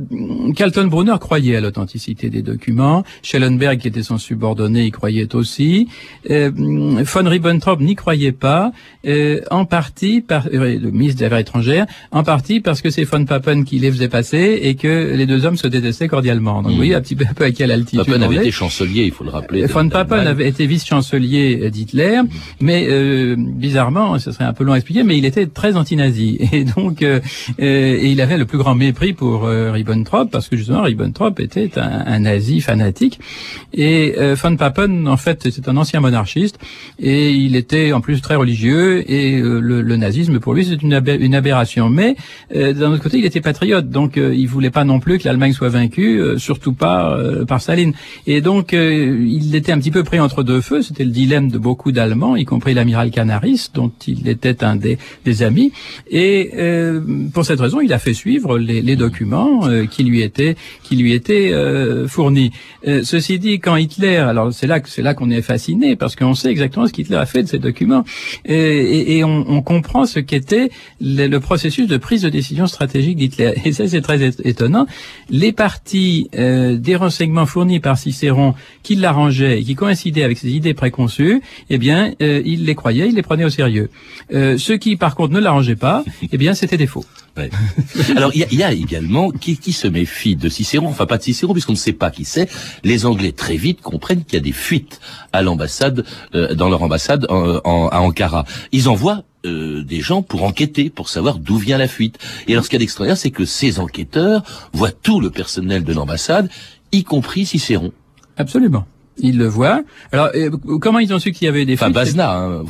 Kaltenbrunner 0.55 1.17
croyait 1.21 1.57
à 1.57 1.61
l'authenticité 1.61 2.31
des 2.31 2.43
documents, 2.43 3.05
Schellenberg 3.23 3.79
qui 3.79 3.89
était 3.89 4.03
son 4.03 4.19
subordonné 4.19 4.85
y 4.87 4.91
croyait 4.91 5.35
aussi, 5.35 5.46
euh, 6.31 6.51
von 6.55 7.29
Ribbentrop 7.29 7.81
n'y 7.81 7.95
croyait 7.95 8.33
pas, 8.33 8.73
euh, 9.07 9.41
en 9.51 9.65
partie 9.65 10.21
par 10.21 10.47
euh, 10.53 10.79
le 10.79 10.91
ministre 10.91 11.19
des 11.21 11.25
Affaires 11.27 11.39
étrangères, 11.39 11.87
en 12.11 12.23
partie 12.23 12.61
parce 12.61 12.83
que 12.83 12.91
c'est 12.91 13.05
von 13.05 13.25
Papen 13.25 13.65
qui 13.65 13.79
les 13.79 13.91
faisait 13.91 14.09
passer 14.09 14.61
et 14.63 14.75
que 14.75 15.15
les 15.15 15.27
deux 15.27 15.45
hommes 15.47 15.57
se 15.57 15.67
détestaient 15.67 16.09
cordialement. 16.09 16.63
Donc 16.63 16.73
vous 16.73 16.77
voyez 16.77 16.95
un 16.95 17.01
petit 17.01 17.17
peu 17.17 17.25
à 17.45 17.51
quelle 17.51 17.71
altitude 17.71 18.05
Papen 18.05 18.23
avait 18.23 18.37
été 18.37 18.51
chancelier, 18.51 19.05
il 19.05 19.13
faut 19.13 19.25
le 19.25 19.31
rappeler. 19.31 19.67
Von 19.67 19.89
Papen 19.89 20.27
avait 20.27 20.49
été 20.49 20.67
vice-chancelier 20.67 21.71
d'Hitler, 21.71 22.21
mais 22.61 22.87
euh, 22.89 23.37
bizarrement, 23.39 24.19
ce 24.19 24.33
serait 24.33 24.45
un 24.45 24.53
peu 24.53 24.65
long 24.65 24.73
à 24.73 24.77
expliquer, 24.77 25.03
mais 25.03 25.17
il 25.17 25.25
était 25.25 25.47
très 25.47 25.77
anti-nazi. 25.77 26.39
Et 26.53 26.65
donc, 26.65 27.03
euh, 27.03 27.21
euh, 27.61 27.99
et 28.01 28.11
il 28.11 28.21
avait 28.21 28.39
le 28.39 28.47
plus 28.47 28.59
grand 28.59 28.75
mépris 28.75 29.13
pour 29.13 29.47
Ribbentrop, 29.47 30.31
parce 30.31 30.49
que 30.49 30.57
justement, 30.57 30.83
Ribbentrop 30.83 31.39
était 31.41 31.79
un, 31.79 32.05
un 32.07 32.19
nazi 32.21 32.61
fanatique. 32.61 33.21
Et 33.73 34.15
euh, 34.19 34.35
Von 34.35 34.57
Papen, 34.57 35.09
en 35.09 35.17
fait, 35.17 35.36
c'est 35.41 35.69
un 35.69 35.77
ancien 35.77 36.01
monarchiste, 36.01 36.59
et 36.99 37.33
il 37.33 37.57
était 37.57 37.93
en 37.93 38.01
plus 38.01 38.21
très 38.21 38.37
religieux, 38.37 39.11
et 39.11 39.41
euh, 39.41 39.61
le, 39.61 39.83
le 39.83 39.97
nazisme, 39.97 40.39
pour 40.41 40.55
lui, 40.55 40.65
c'est 40.65 40.83
une, 40.83 41.01
une 41.21 41.35
aberration. 41.35 41.89
Mais 41.91 42.17
euh, 42.55 42.73
d'un 42.73 42.93
autre 42.93 43.03
côté, 43.03 43.19
il 43.19 43.25
était 43.25 43.41
patriote, 43.41 43.89
donc 43.89 44.17
euh, 44.17 44.35
il 44.35 44.47
voulait 44.47 44.71
pas 44.71 44.85
non 44.85 45.01
plus 45.01 45.19
que 45.19 45.25
l'Allemagne 45.25 45.53
soit 45.53 45.69
vaincue, 45.69 46.21
euh, 46.21 46.39
surtout 46.39 46.73
pas 46.73 47.17
euh, 47.17 47.45
par 47.45 47.61
Staline. 47.61 47.93
Et 48.27 48.41
donc, 48.41 48.75
euh, 48.75 49.25
il 49.27 49.55
était 49.55 49.73
un 49.73 49.79
petit 49.79 49.91
peu 49.91 50.05
pris 50.05 50.21
entre 50.21 50.43
deux 50.43 50.61
feux. 50.61 50.83
C'était 50.83 51.05
le 51.05 51.11
dilemme 51.11 51.51
de 51.51 51.59
beaucoup 51.59 51.93
d'Allemands, 51.93 52.37
y 52.37 52.45
compris 52.45 52.75
l'amiral 52.75 53.11
Canaris, 53.11 53.71
dont 53.75 53.93
il 54.07 54.29
était 54.29 54.63
un 54.65 54.77
des, 54.77 54.99
des 55.25 55.43
amis. 55.43 55.73
Et 56.11 56.51
pour 57.33 57.45
cette 57.45 57.61
raison, 57.61 57.81
il 57.81 57.93
a 57.93 57.99
fait 57.99 58.15
suivre 58.15 58.59
les, 58.59 58.83
les 58.83 58.97
documents 58.97 59.69
qui 59.91 60.05
lui 60.05 60.23
étaient 60.23 60.57
qui 60.83 60.97
lui 60.97 61.13
étaient 61.13 61.53
fournis. 62.07 62.53
Ceci 62.85 63.39
dit, 63.39 63.59
quand 63.61 63.77
Hitler, 63.77 64.17
alors 64.17 64.53
c'est 64.53 64.67
là 64.67 64.81
que 64.81 64.89
c'est 64.89 65.03
là 65.03 65.15
qu'on 65.15 65.26
qu'on 65.27 65.31
est 65.31 65.43
fasciné 65.43 65.97
parce 65.97 66.17
qu'on 66.17 66.35
sait 66.35 66.51
exactement 66.51 66.87
ce 66.87 66.93
qu'Hitler 66.93 67.17
a 67.17 67.27
fait 67.27 67.43
de 67.43 67.49
ces 67.49 67.59
documents 67.59 68.05
et, 68.45 69.17
et, 69.17 69.25
on, 69.25 69.45
on, 69.49 69.63
comprend 69.63 70.07
ce 70.07 70.21
qu'était 70.21 70.71
le, 71.01 71.27
le, 71.27 71.41
processus 71.41 71.87
de 71.87 71.97
prise 71.97 72.23
de 72.23 72.29
décision 72.29 72.67
stratégique 72.67 73.17
d'Hitler. 73.17 73.55
Et 73.65 73.73
ça, 73.73 73.89
c'est 73.89 74.01
très 74.01 74.23
étonnant. 74.45 74.87
Les 75.31 75.53
parties 75.53 76.29
euh, 76.37 76.77
des 76.77 76.97
renseignements 76.97 77.47
fournis 77.47 77.81
par 77.81 77.99
Cicéron 77.99 78.55
qui 78.83 78.97
l'arrangeaient 78.97 79.61
et 79.61 79.65
qui 79.65 79.75
coïncidaient 79.75 80.23
avec 80.23 80.39
ses 80.39 80.51
idées 80.51 80.75
préconçues, 80.75 81.41
eh 81.71 81.79
bien, 81.79 82.13
euh, 82.23 82.43
il 82.45 82.65
les 82.65 82.75
croyait, 82.75 83.09
il 83.09 83.15
les 83.15 83.23
prenait 83.23 83.45
au 83.45 83.51
sérieux. 83.51 83.91
Euh, 84.33 84.59
ceux 84.59 84.77
qui, 84.77 84.97
par 84.97 85.15
contre, 85.15 85.33
ne 85.33 85.41
l'arrangeaient 85.41 85.77
pas, 85.77 86.05
eh 86.33 86.37
bien, 86.39 86.55
c'était 86.55 86.77
des 86.77 86.87
faux. 86.87 87.05
Alors 88.17 88.33
il 88.35 88.47
y, 88.53 88.63
a, 88.63 88.73
également 88.73 89.31
qui, 89.31 89.59
qui 89.59 89.73
se 89.73 89.87
méfie 89.87 90.37
de 90.37 90.49
Cicéron, 90.49 90.89
enfin 90.89 91.07
pas 91.07 91.19
de 91.19 91.23
Cicéron 91.23 91.53
puisqu'on 91.53 91.73
ne 91.73 91.79
sait 91.79 91.93
pas 91.93 92.11
qui 92.11 92.25
c'est. 92.25 92.49
Les 92.83 93.05
Anglais 93.05 93.33
très 93.33 93.57
vite 93.57 93.83
comprennent 93.83 94.25
qu'il 94.25 94.35
y 94.35 94.41
a 94.41 94.43
des 94.43 94.53
fuites 94.53 95.01
à 95.33 95.43
l'ambassade, 95.43 96.05
euh, 96.35 96.55
dans 96.55 96.69
leur 96.69 96.83
ambassade 96.83 97.27
en, 97.31 97.89
à 97.89 97.99
Ankara. 97.99 98.45
Ils 98.73 98.89
envoient 98.89 99.23
euh, 99.45 99.83
des 99.83 100.01
gens 100.01 100.23
pour 100.23 100.43
enquêter, 100.45 100.91
pour 100.91 101.09
savoir 101.09 101.39
d'où 101.39 101.57
vient 101.57 101.79
la 101.79 101.89
fuite. 101.89 102.19
Et 102.49 102.53
alors 102.53 102.65
ce 102.65 102.71
qu'il 102.71 102.77
y 102.77 102.81
a 102.81 102.85
d'extraordinaire, 102.85 103.17
c'est 103.17 103.31
que 103.31 103.45
ces 103.45 103.79
enquêteurs 103.79 104.43
voient 104.73 104.91
tout 104.91 105.21
le 105.21 105.31
personnel 105.31 105.85
de 105.85 105.93
l'ambassade, 105.93 106.49
y 106.93 107.05
compris 107.05 107.47
Cicéron. 107.47 107.93
Absolument. 108.37 108.87
Ils 109.19 109.39
le 109.39 109.47
voient. 109.47 109.83
Alors, 110.13 110.29
euh, 110.35 110.51
comment 110.81 110.99
ils 110.99 111.15
ont 111.15 111.19
su 111.19 111.33
qu'il 111.33 111.47
y 111.47 111.49
avait 111.49 111.65
des 111.65 111.77
fuites 111.77 111.97
Enfin, 111.97 112.21
hein, 112.21 112.63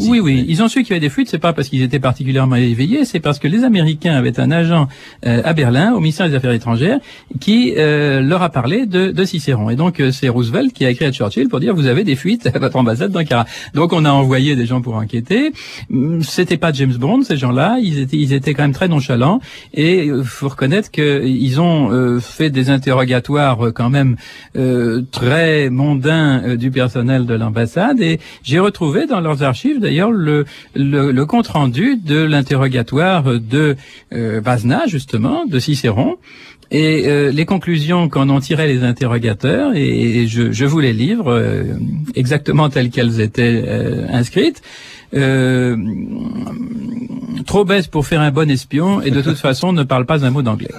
oui, 0.00 0.18
oui. 0.18 0.44
Ils 0.48 0.60
ont 0.62 0.68
su 0.68 0.82
qu'il 0.82 0.90
y 0.90 0.92
avait 0.94 1.00
des 1.00 1.08
fuites. 1.08 1.28
C'est 1.28 1.38
pas 1.38 1.52
parce 1.52 1.68
qu'ils 1.68 1.82
étaient 1.82 2.00
particulièrement 2.00 2.56
éveillés. 2.56 3.04
C'est 3.04 3.20
parce 3.20 3.38
que 3.38 3.46
les 3.46 3.62
Américains 3.62 4.14
avaient 4.14 4.40
un 4.40 4.50
agent 4.50 4.88
euh, 5.26 5.42
à 5.44 5.52
Berlin, 5.52 5.92
au 5.92 6.00
ministère 6.00 6.28
des 6.28 6.34
Affaires 6.34 6.52
étrangères, 6.52 6.98
qui 7.40 7.74
euh, 7.76 8.20
leur 8.20 8.42
a 8.42 8.50
parlé 8.50 8.86
de, 8.86 9.12
de 9.12 9.24
Cicéron. 9.24 9.70
Et 9.70 9.76
donc, 9.76 10.02
c'est 10.10 10.28
Roosevelt 10.28 10.72
qui 10.72 10.84
a 10.84 10.90
écrit 10.90 11.04
à 11.04 11.12
Churchill 11.12 11.48
pour 11.48 11.60
dire 11.60 11.72
vous 11.74 11.86
avez 11.86 12.02
des 12.02 12.16
fuites 12.16 12.48
à 12.52 12.58
votre 12.58 12.76
ambassade 12.76 13.12
d'Ankara. 13.12 13.46
Donc, 13.74 13.92
on 13.92 14.04
a 14.04 14.10
envoyé 14.10 14.56
des 14.56 14.66
gens 14.66 14.82
pour 14.82 14.96
enquêter. 14.96 15.52
Hum, 15.92 16.22
c'était 16.22 16.56
pas 16.56 16.72
James 16.72 16.94
Bond, 16.94 17.22
ces 17.22 17.36
gens-là. 17.36 17.78
Ils 17.80 18.00
étaient, 18.00 18.16
ils 18.16 18.32
étaient 18.32 18.54
quand 18.54 18.62
même 18.62 18.74
très 18.74 18.88
nonchalants. 18.88 19.40
Et 19.72 20.10
faut 20.24 20.48
reconnaître 20.48 20.90
qu'ils 20.90 21.60
ont 21.60 22.18
fait 22.20 22.50
des 22.50 22.70
interrogatoires 22.70 23.72
quand 23.72 23.90
même 23.90 24.16
très 25.12 25.70
euh, 26.04 26.56
du 26.56 26.70
personnel 26.70 27.26
de 27.26 27.34
l'ambassade. 27.34 28.00
Et 28.00 28.20
j'ai 28.42 28.58
retrouvé 28.58 29.06
dans 29.06 29.20
leurs 29.20 29.42
archives 29.42 29.80
d'ailleurs 29.80 30.10
le, 30.10 30.44
le, 30.74 31.24
compte 31.24 31.48
rendu 31.48 31.96
de 31.96 32.22
l'interrogatoire 32.22 33.24
de 33.24 33.76
euh, 34.12 34.40
Bazna 34.40 34.86
justement 34.86 35.46
de 35.46 35.58
Cicéron. 35.58 36.16
Et 36.70 37.06
euh, 37.06 37.30
les 37.30 37.44
conclusions 37.44 38.08
qu'en 38.08 38.30
ont 38.30 38.40
tiré 38.40 38.66
les 38.66 38.82
interrogateurs 38.82 39.74
et, 39.74 40.26
je, 40.26 40.52
je, 40.52 40.64
vous 40.64 40.80
les 40.80 40.94
livre 40.94 41.30
euh, 41.30 41.64
exactement 42.14 42.70
telles 42.70 42.88
qu'elles 42.88 43.20
étaient 43.20 43.62
inscrites 44.10 44.62
euh, 45.14 45.76
trop 47.44 47.64
bête 47.64 47.88
pour 47.88 48.06
faire 48.06 48.20
un 48.20 48.30
bon 48.30 48.50
espion 48.50 49.00
et 49.02 49.10
de 49.10 49.20
toute 49.20 49.36
façon 49.48 49.72
ne 49.72 49.82
parle 49.82 50.06
pas 50.06 50.24
un 50.24 50.30
mot 50.30 50.42
d'anglais. 50.42 50.70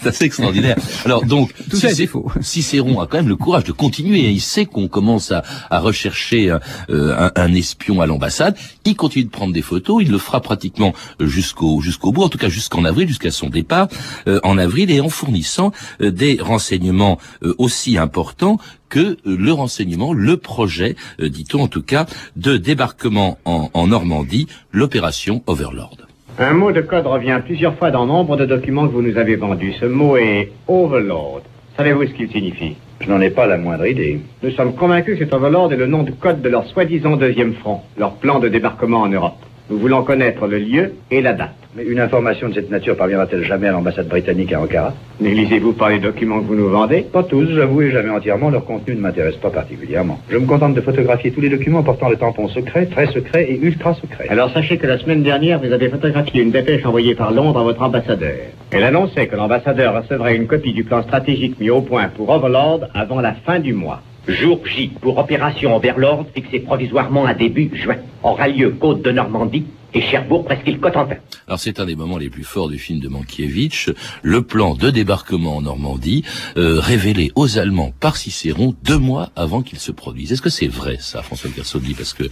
c'est 0.00 0.08
assez 0.08 0.24
extraordinaire. 0.24 0.76
Alors 1.04 1.24
donc, 1.24 1.52
tout 1.70 1.76
ça 1.76 1.90
est 1.90 2.06
faux. 2.06 2.30
Cicéron 2.40 3.00
a 3.00 3.06
quand 3.06 3.18
même 3.18 3.28
le 3.28 3.36
courage 3.36 3.64
de 3.64 3.72
continuer. 3.72 4.30
Il 4.30 4.40
sait 4.40 4.66
qu'on 4.66 4.88
commence 4.88 5.32
à, 5.32 5.42
à 5.70 5.80
rechercher 5.80 6.50
euh, 6.90 7.16
un, 7.18 7.32
un, 7.34 7.54
espion 7.54 8.00
à 8.00 8.06
l'ambassade. 8.06 8.56
Il 8.84 8.96
continue 8.96 9.24
de 9.24 9.30
prendre 9.30 9.52
des 9.52 9.62
photos. 9.62 10.02
Il 10.02 10.10
le 10.10 10.18
fera 10.18 10.40
pratiquement 10.40 10.92
jusqu'au 11.20 11.80
jusqu'au 11.80 12.12
bout, 12.12 12.22
en 12.22 12.28
tout 12.28 12.38
cas 12.38 12.48
jusqu'en 12.48 12.84
avril, 12.84 13.08
jusqu'à 13.08 13.30
son 13.30 13.48
départ 13.48 13.88
euh, 14.28 14.40
en 14.42 14.58
avril, 14.58 14.90
et 14.90 15.00
en 15.00 15.08
fournissant 15.08 15.72
euh, 16.00 16.10
des 16.10 16.38
renseignements 16.40 17.18
aussi 17.58 17.98
importants 17.98 18.58
que 18.94 19.16
le 19.24 19.52
renseignement, 19.52 20.12
le 20.12 20.36
projet, 20.36 20.94
euh, 21.20 21.28
dit-on 21.28 21.62
en 21.62 21.66
tout 21.66 21.82
cas, 21.82 22.06
de 22.36 22.56
débarquement 22.56 23.38
en, 23.44 23.68
en 23.74 23.88
Normandie, 23.88 24.46
l'opération 24.70 25.42
Overlord. 25.48 25.96
Un 26.38 26.52
mot 26.52 26.70
de 26.70 26.80
code 26.80 27.08
revient 27.08 27.40
plusieurs 27.44 27.76
fois 27.76 27.90
dans 27.90 28.06
nombre 28.06 28.36
de 28.36 28.44
documents 28.44 28.86
que 28.86 28.92
vous 28.92 29.02
nous 29.02 29.18
avez 29.18 29.34
vendus. 29.34 29.74
Ce 29.80 29.86
mot 29.86 30.16
est 30.16 30.52
Overlord. 30.68 31.42
Savez-vous 31.76 32.06
ce 32.06 32.12
qu'il 32.12 32.30
signifie? 32.30 32.76
Je 33.00 33.10
n'en 33.10 33.20
ai 33.20 33.30
pas 33.30 33.48
la 33.48 33.58
moindre 33.58 33.84
idée. 33.84 34.20
Nous 34.44 34.52
sommes 34.52 34.76
convaincus 34.76 35.18
que 35.18 35.24
cet 35.24 35.34
Overlord 35.34 35.72
est 35.72 35.76
le 35.76 35.88
nom 35.88 36.04
de 36.04 36.12
code 36.12 36.40
de 36.40 36.48
leur 36.48 36.64
soi-disant 36.68 37.16
deuxième 37.16 37.54
front, 37.54 37.80
leur 37.98 38.14
plan 38.14 38.38
de 38.38 38.46
débarquement 38.46 39.00
en 39.00 39.08
Europe. 39.08 39.42
Nous 39.70 39.78
voulons 39.78 40.02
connaître 40.02 40.46
le 40.46 40.58
lieu 40.58 40.92
et 41.10 41.22
la 41.22 41.32
date. 41.32 41.54
Mais 41.74 41.84
une 41.84 41.98
information 41.98 42.50
de 42.50 42.54
cette 42.54 42.70
nature 42.70 42.96
parviendra-t-elle 42.96 43.44
jamais 43.44 43.66
à 43.66 43.72
l'ambassade 43.72 44.08
britannique 44.08 44.52
à 44.52 44.60
Ankara? 44.60 44.92
Ne 45.20 45.30
lisez-vous 45.30 45.72
pas 45.72 45.88
les 45.88 46.00
documents 46.00 46.40
que 46.40 46.44
vous 46.44 46.54
nous 46.54 46.68
vendez? 46.68 47.00
Pas 47.00 47.22
tous, 47.22 47.46
j'avoue, 47.50 47.80
et 47.80 47.90
jamais 47.90 48.10
entièrement. 48.10 48.50
Leur 48.50 48.66
contenu 48.66 48.94
ne 48.94 49.00
m'intéresse 49.00 49.36
pas 49.36 49.48
particulièrement. 49.48 50.20
Je 50.28 50.36
me 50.36 50.46
contente 50.46 50.74
de 50.74 50.82
photographier 50.82 51.30
tous 51.30 51.40
les 51.40 51.48
documents 51.48 51.82
portant 51.82 52.10
le 52.10 52.16
tampon 52.16 52.48
secret, 52.48 52.86
très 52.86 53.06
secret 53.06 53.50
et 53.50 53.58
ultra 53.58 53.94
secret. 53.94 54.26
Alors 54.28 54.50
sachez 54.50 54.76
que 54.76 54.86
la 54.86 54.98
semaine 54.98 55.22
dernière, 55.22 55.58
vous 55.58 55.72
avez 55.72 55.88
photographié 55.88 56.42
une 56.42 56.50
dépêche 56.50 56.84
envoyée 56.84 57.14
par 57.14 57.32
Londres 57.32 57.60
à 57.60 57.62
votre 57.62 57.82
ambassadeur. 57.82 58.34
Elle 58.70 58.84
annonçait 58.84 59.28
que 59.28 59.36
l'ambassadeur 59.36 59.94
recevrait 59.94 60.36
une 60.36 60.46
copie 60.46 60.74
du 60.74 60.84
plan 60.84 61.02
stratégique 61.02 61.58
mis 61.58 61.70
au 61.70 61.80
point 61.80 62.08
pour 62.08 62.28
Overlord 62.28 62.80
avant 62.92 63.20
la 63.20 63.32
fin 63.32 63.60
du 63.60 63.72
mois. 63.72 64.02
Jour 64.26 64.66
J 64.66 64.90
pour 65.00 65.18
opération 65.18 65.76
Overlord 65.76 66.26
fixé 66.34 66.60
provisoirement 66.60 67.26
à 67.26 67.34
début 67.34 67.70
juin. 67.74 67.96
Aura 68.22 68.48
lieu 68.48 68.70
côte 68.70 69.02
de 69.02 69.10
Normandie 69.10 69.66
et 69.94 70.02
Cherbourg, 70.02 70.44
presqu'île 70.44 70.80
Cotentin. 70.80 71.16
Alors 71.46 71.60
c'est 71.60 71.78
un 71.80 71.86
des 71.86 71.94
moments 71.94 72.18
les 72.18 72.30
plus 72.30 72.44
forts 72.44 72.68
du 72.68 72.78
film 72.78 73.00
de 73.00 73.08
Mankiewicz, 73.08 73.90
le 74.22 74.42
plan 74.42 74.74
de 74.74 74.90
débarquement 74.90 75.56
en 75.56 75.62
Normandie, 75.62 76.24
euh, 76.56 76.80
révélé 76.80 77.32
aux 77.36 77.58
Allemands 77.58 77.92
par 78.00 78.16
Cicéron 78.16 78.74
deux 78.82 78.98
mois 78.98 79.30
avant 79.36 79.62
qu'il 79.62 79.78
se 79.78 79.92
produise. 79.92 80.32
Est-ce 80.32 80.42
que 80.42 80.50
c'est 80.50 80.66
vrai 80.66 80.96
ça, 81.00 81.22
François 81.22 81.50
Kersaudy 81.50 81.94
Parce 81.94 82.12
que 82.12 82.24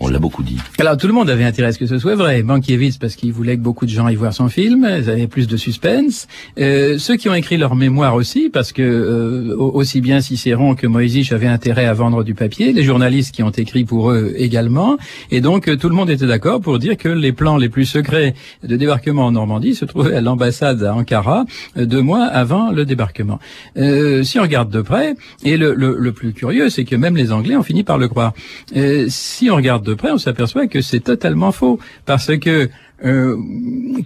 on 0.00 0.08
l'a 0.08 0.18
beaucoup 0.18 0.42
dit. 0.42 0.56
Alors 0.78 0.96
tout 0.96 1.06
le 1.06 1.12
monde 1.12 1.28
avait 1.28 1.44
intérêt 1.44 1.68
à 1.68 1.72
ce 1.72 1.78
que 1.78 1.86
ce 1.86 1.98
soit 1.98 2.14
vrai. 2.14 2.42
Mankiewicz 2.42 2.98
parce 2.98 3.16
qu'il 3.16 3.32
voulait 3.32 3.56
que 3.56 3.62
beaucoup 3.62 3.86
de 3.86 3.90
gens 3.90 4.06
aillent 4.06 4.16
voir 4.16 4.32
son 4.32 4.48
film, 4.48 4.88
ils 4.98 5.10
avaient 5.10 5.26
plus 5.26 5.46
de 5.46 5.56
suspense. 5.56 6.26
Euh, 6.58 6.98
ceux 6.98 7.16
qui 7.16 7.28
ont 7.28 7.34
écrit 7.34 7.56
leur 7.58 7.74
mémoire 7.74 8.14
aussi, 8.14 8.48
parce 8.50 8.72
que 8.72 8.82
euh, 8.82 9.56
aussi 9.56 10.00
bien 10.00 10.20
Cicéron 10.20 10.74
que 10.74 10.86
Moïse 10.86 11.32
avaient 11.32 11.46
intérêt 11.46 11.86
à 11.86 11.92
vendre 11.92 12.24
du 12.24 12.34
papier, 12.34 12.72
les 12.72 12.82
journalistes 12.82 13.34
qui 13.34 13.42
ont 13.42 13.50
écrit 13.50 13.84
pour 13.84 14.10
eux 14.10 14.32
également, 14.36 14.96
et 15.30 15.40
donc 15.40 15.68
euh, 15.68 15.76
tout 15.76 15.88
le 15.88 15.94
monde 15.94 16.10
était 16.10 16.26
d'accord 16.26 16.60
pour 16.60 16.78
dire 16.78 16.96
que 16.96 17.09
les 17.18 17.32
plans 17.32 17.56
les 17.56 17.68
plus 17.68 17.86
secrets 17.86 18.34
de 18.62 18.76
débarquement 18.76 19.26
en 19.26 19.32
Normandie 19.32 19.74
se 19.74 19.84
trouvaient 19.84 20.16
à 20.16 20.20
l'ambassade 20.20 20.82
à 20.82 20.94
Ankara 20.94 21.44
euh, 21.76 21.86
deux 21.86 22.02
mois 22.02 22.24
avant 22.24 22.70
le 22.70 22.84
débarquement. 22.84 23.38
Euh, 23.76 24.22
si 24.22 24.38
on 24.38 24.42
regarde 24.42 24.70
de 24.70 24.80
près, 24.82 25.14
et 25.44 25.56
le, 25.56 26.10
plus 26.12 26.32
curieux, 26.32 26.70
c'est 26.70 26.84
que 26.84 26.96
même 26.96 27.16
les 27.16 27.32
Anglais 27.32 27.56
ont 27.56 27.62
fini 27.62 27.84
par 27.84 27.98
le 27.98 28.08
croire. 28.08 28.32
Euh, 28.76 29.06
si 29.08 29.50
on 29.50 29.56
regarde 29.56 29.84
de 29.84 29.94
près, 29.94 30.10
on 30.10 30.18
s'aperçoit 30.18 30.66
que 30.66 30.80
c'est 30.80 31.00
totalement 31.00 31.52
faux, 31.52 31.78
parce 32.06 32.36
que 32.38 32.68
euh, 33.02 33.36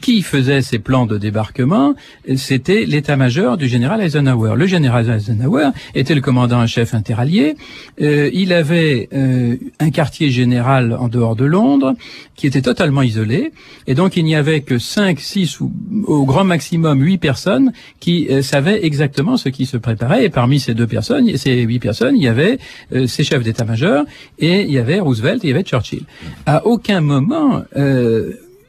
qui 0.00 0.22
faisait 0.22 0.62
ces 0.62 0.78
plans 0.78 1.04
de 1.07 1.18
débarquement 1.18 1.94
C'était 2.37 2.85
l'état-major 2.85 3.57
du 3.57 3.66
général 3.66 4.00
Eisenhower. 4.00 4.54
Le 4.57 4.66
général 4.66 5.11
Eisenhower 5.11 5.70
était 5.96 6.14
le 6.14 6.20
commandant 6.20 6.61
en 6.61 6.66
chef 6.68 6.94
interallié. 6.94 7.57
Euh, 8.00 8.30
il 8.33 8.52
avait 8.52 9.09
euh, 9.12 9.57
un 9.80 9.90
quartier 9.90 10.30
général 10.30 10.92
en 10.92 11.09
dehors 11.09 11.35
de 11.35 11.44
Londres 11.44 11.94
qui 12.37 12.46
était 12.46 12.62
totalement 12.62 13.02
isolé, 13.02 13.52
et 13.87 13.94
donc 13.94 14.16
il 14.16 14.24
n'y 14.24 14.35
avait 14.35 14.61
que 14.61 14.78
5, 14.78 15.20
6 15.20 15.61
ou 15.61 15.72
au 16.07 16.24
grand 16.24 16.44
maximum 16.44 17.00
8 17.00 17.18
personnes 17.18 17.72
qui 18.00 18.28
savaient 18.42 18.85
exactement 18.85 19.37
ce 19.37 19.48
qui 19.48 19.66
se 19.66 19.76
préparait. 19.76 20.24
Et 20.24 20.30
parmi 20.30 20.59
ces 20.59 20.74
deux 20.74 20.88
personnes, 20.88 21.37
ces 21.37 21.62
huit 21.62 21.78
personnes, 21.78 22.16
il 22.16 22.24
y 22.24 22.28
avait 22.28 22.59
ces 23.07 23.22
chefs 23.22 23.44
d'état-major 23.44 24.04
et 24.40 24.62
il 24.62 24.72
y 24.72 24.78
avait 24.78 24.98
Roosevelt 24.98 25.44
et 25.44 25.48
il 25.48 25.50
y 25.50 25.52
avait 25.52 25.62
Churchill. 25.62 26.02
À 26.44 26.66
aucun 26.66 27.00
moment 27.00 27.62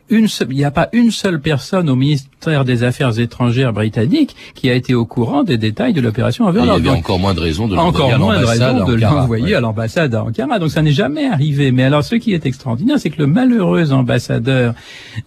une 0.09 0.27
il 0.49 0.55
n'y 0.55 0.63
a 0.63 0.71
pas 0.71 0.89
une 0.93 1.11
seule 1.11 1.41
personne 1.41 1.89
au 1.89 1.95
ministère 1.95 2.63
des 2.63 2.83
Affaires 2.83 3.19
étrangères 3.19 3.73
britannique 3.73 4.35
qui 4.53 4.69
a 4.69 4.75
été 4.75 4.93
au 4.93 5.05
courant 5.05 5.43
des 5.43 5.57
détails 5.57 5.93
de 5.93 6.01
l'opération 6.01 6.45
Overlord. 6.45 6.77
Il 6.77 6.85
y 6.85 6.89
avait 6.89 6.97
encore 6.97 7.19
moins 7.19 7.33
de 7.33 7.39
raisons 7.39 7.67
de 7.67 7.75
encore 7.75 8.17
moins 8.19 8.39
de 8.39 8.45
raisons 8.45 8.85
de 8.85 8.93
l'envoyer 8.93 9.55
à 9.55 9.61
l'ambassade 9.61 10.13
à 10.13 10.23
Ankara. 10.23 10.59
Donc 10.59 10.69
ça 10.69 10.83
n'est 10.83 10.91
jamais 10.91 11.25
arrivé. 11.25 11.71
Mais 11.71 11.83
alors 11.83 12.03
ce 12.03 12.15
qui 12.15 12.33
est 12.33 12.45
extraordinaire, 12.45 12.99
c'est 12.99 13.09
que 13.09 13.19
le 13.19 13.27
malheureux 13.27 13.91
ambassadeur 13.91 14.75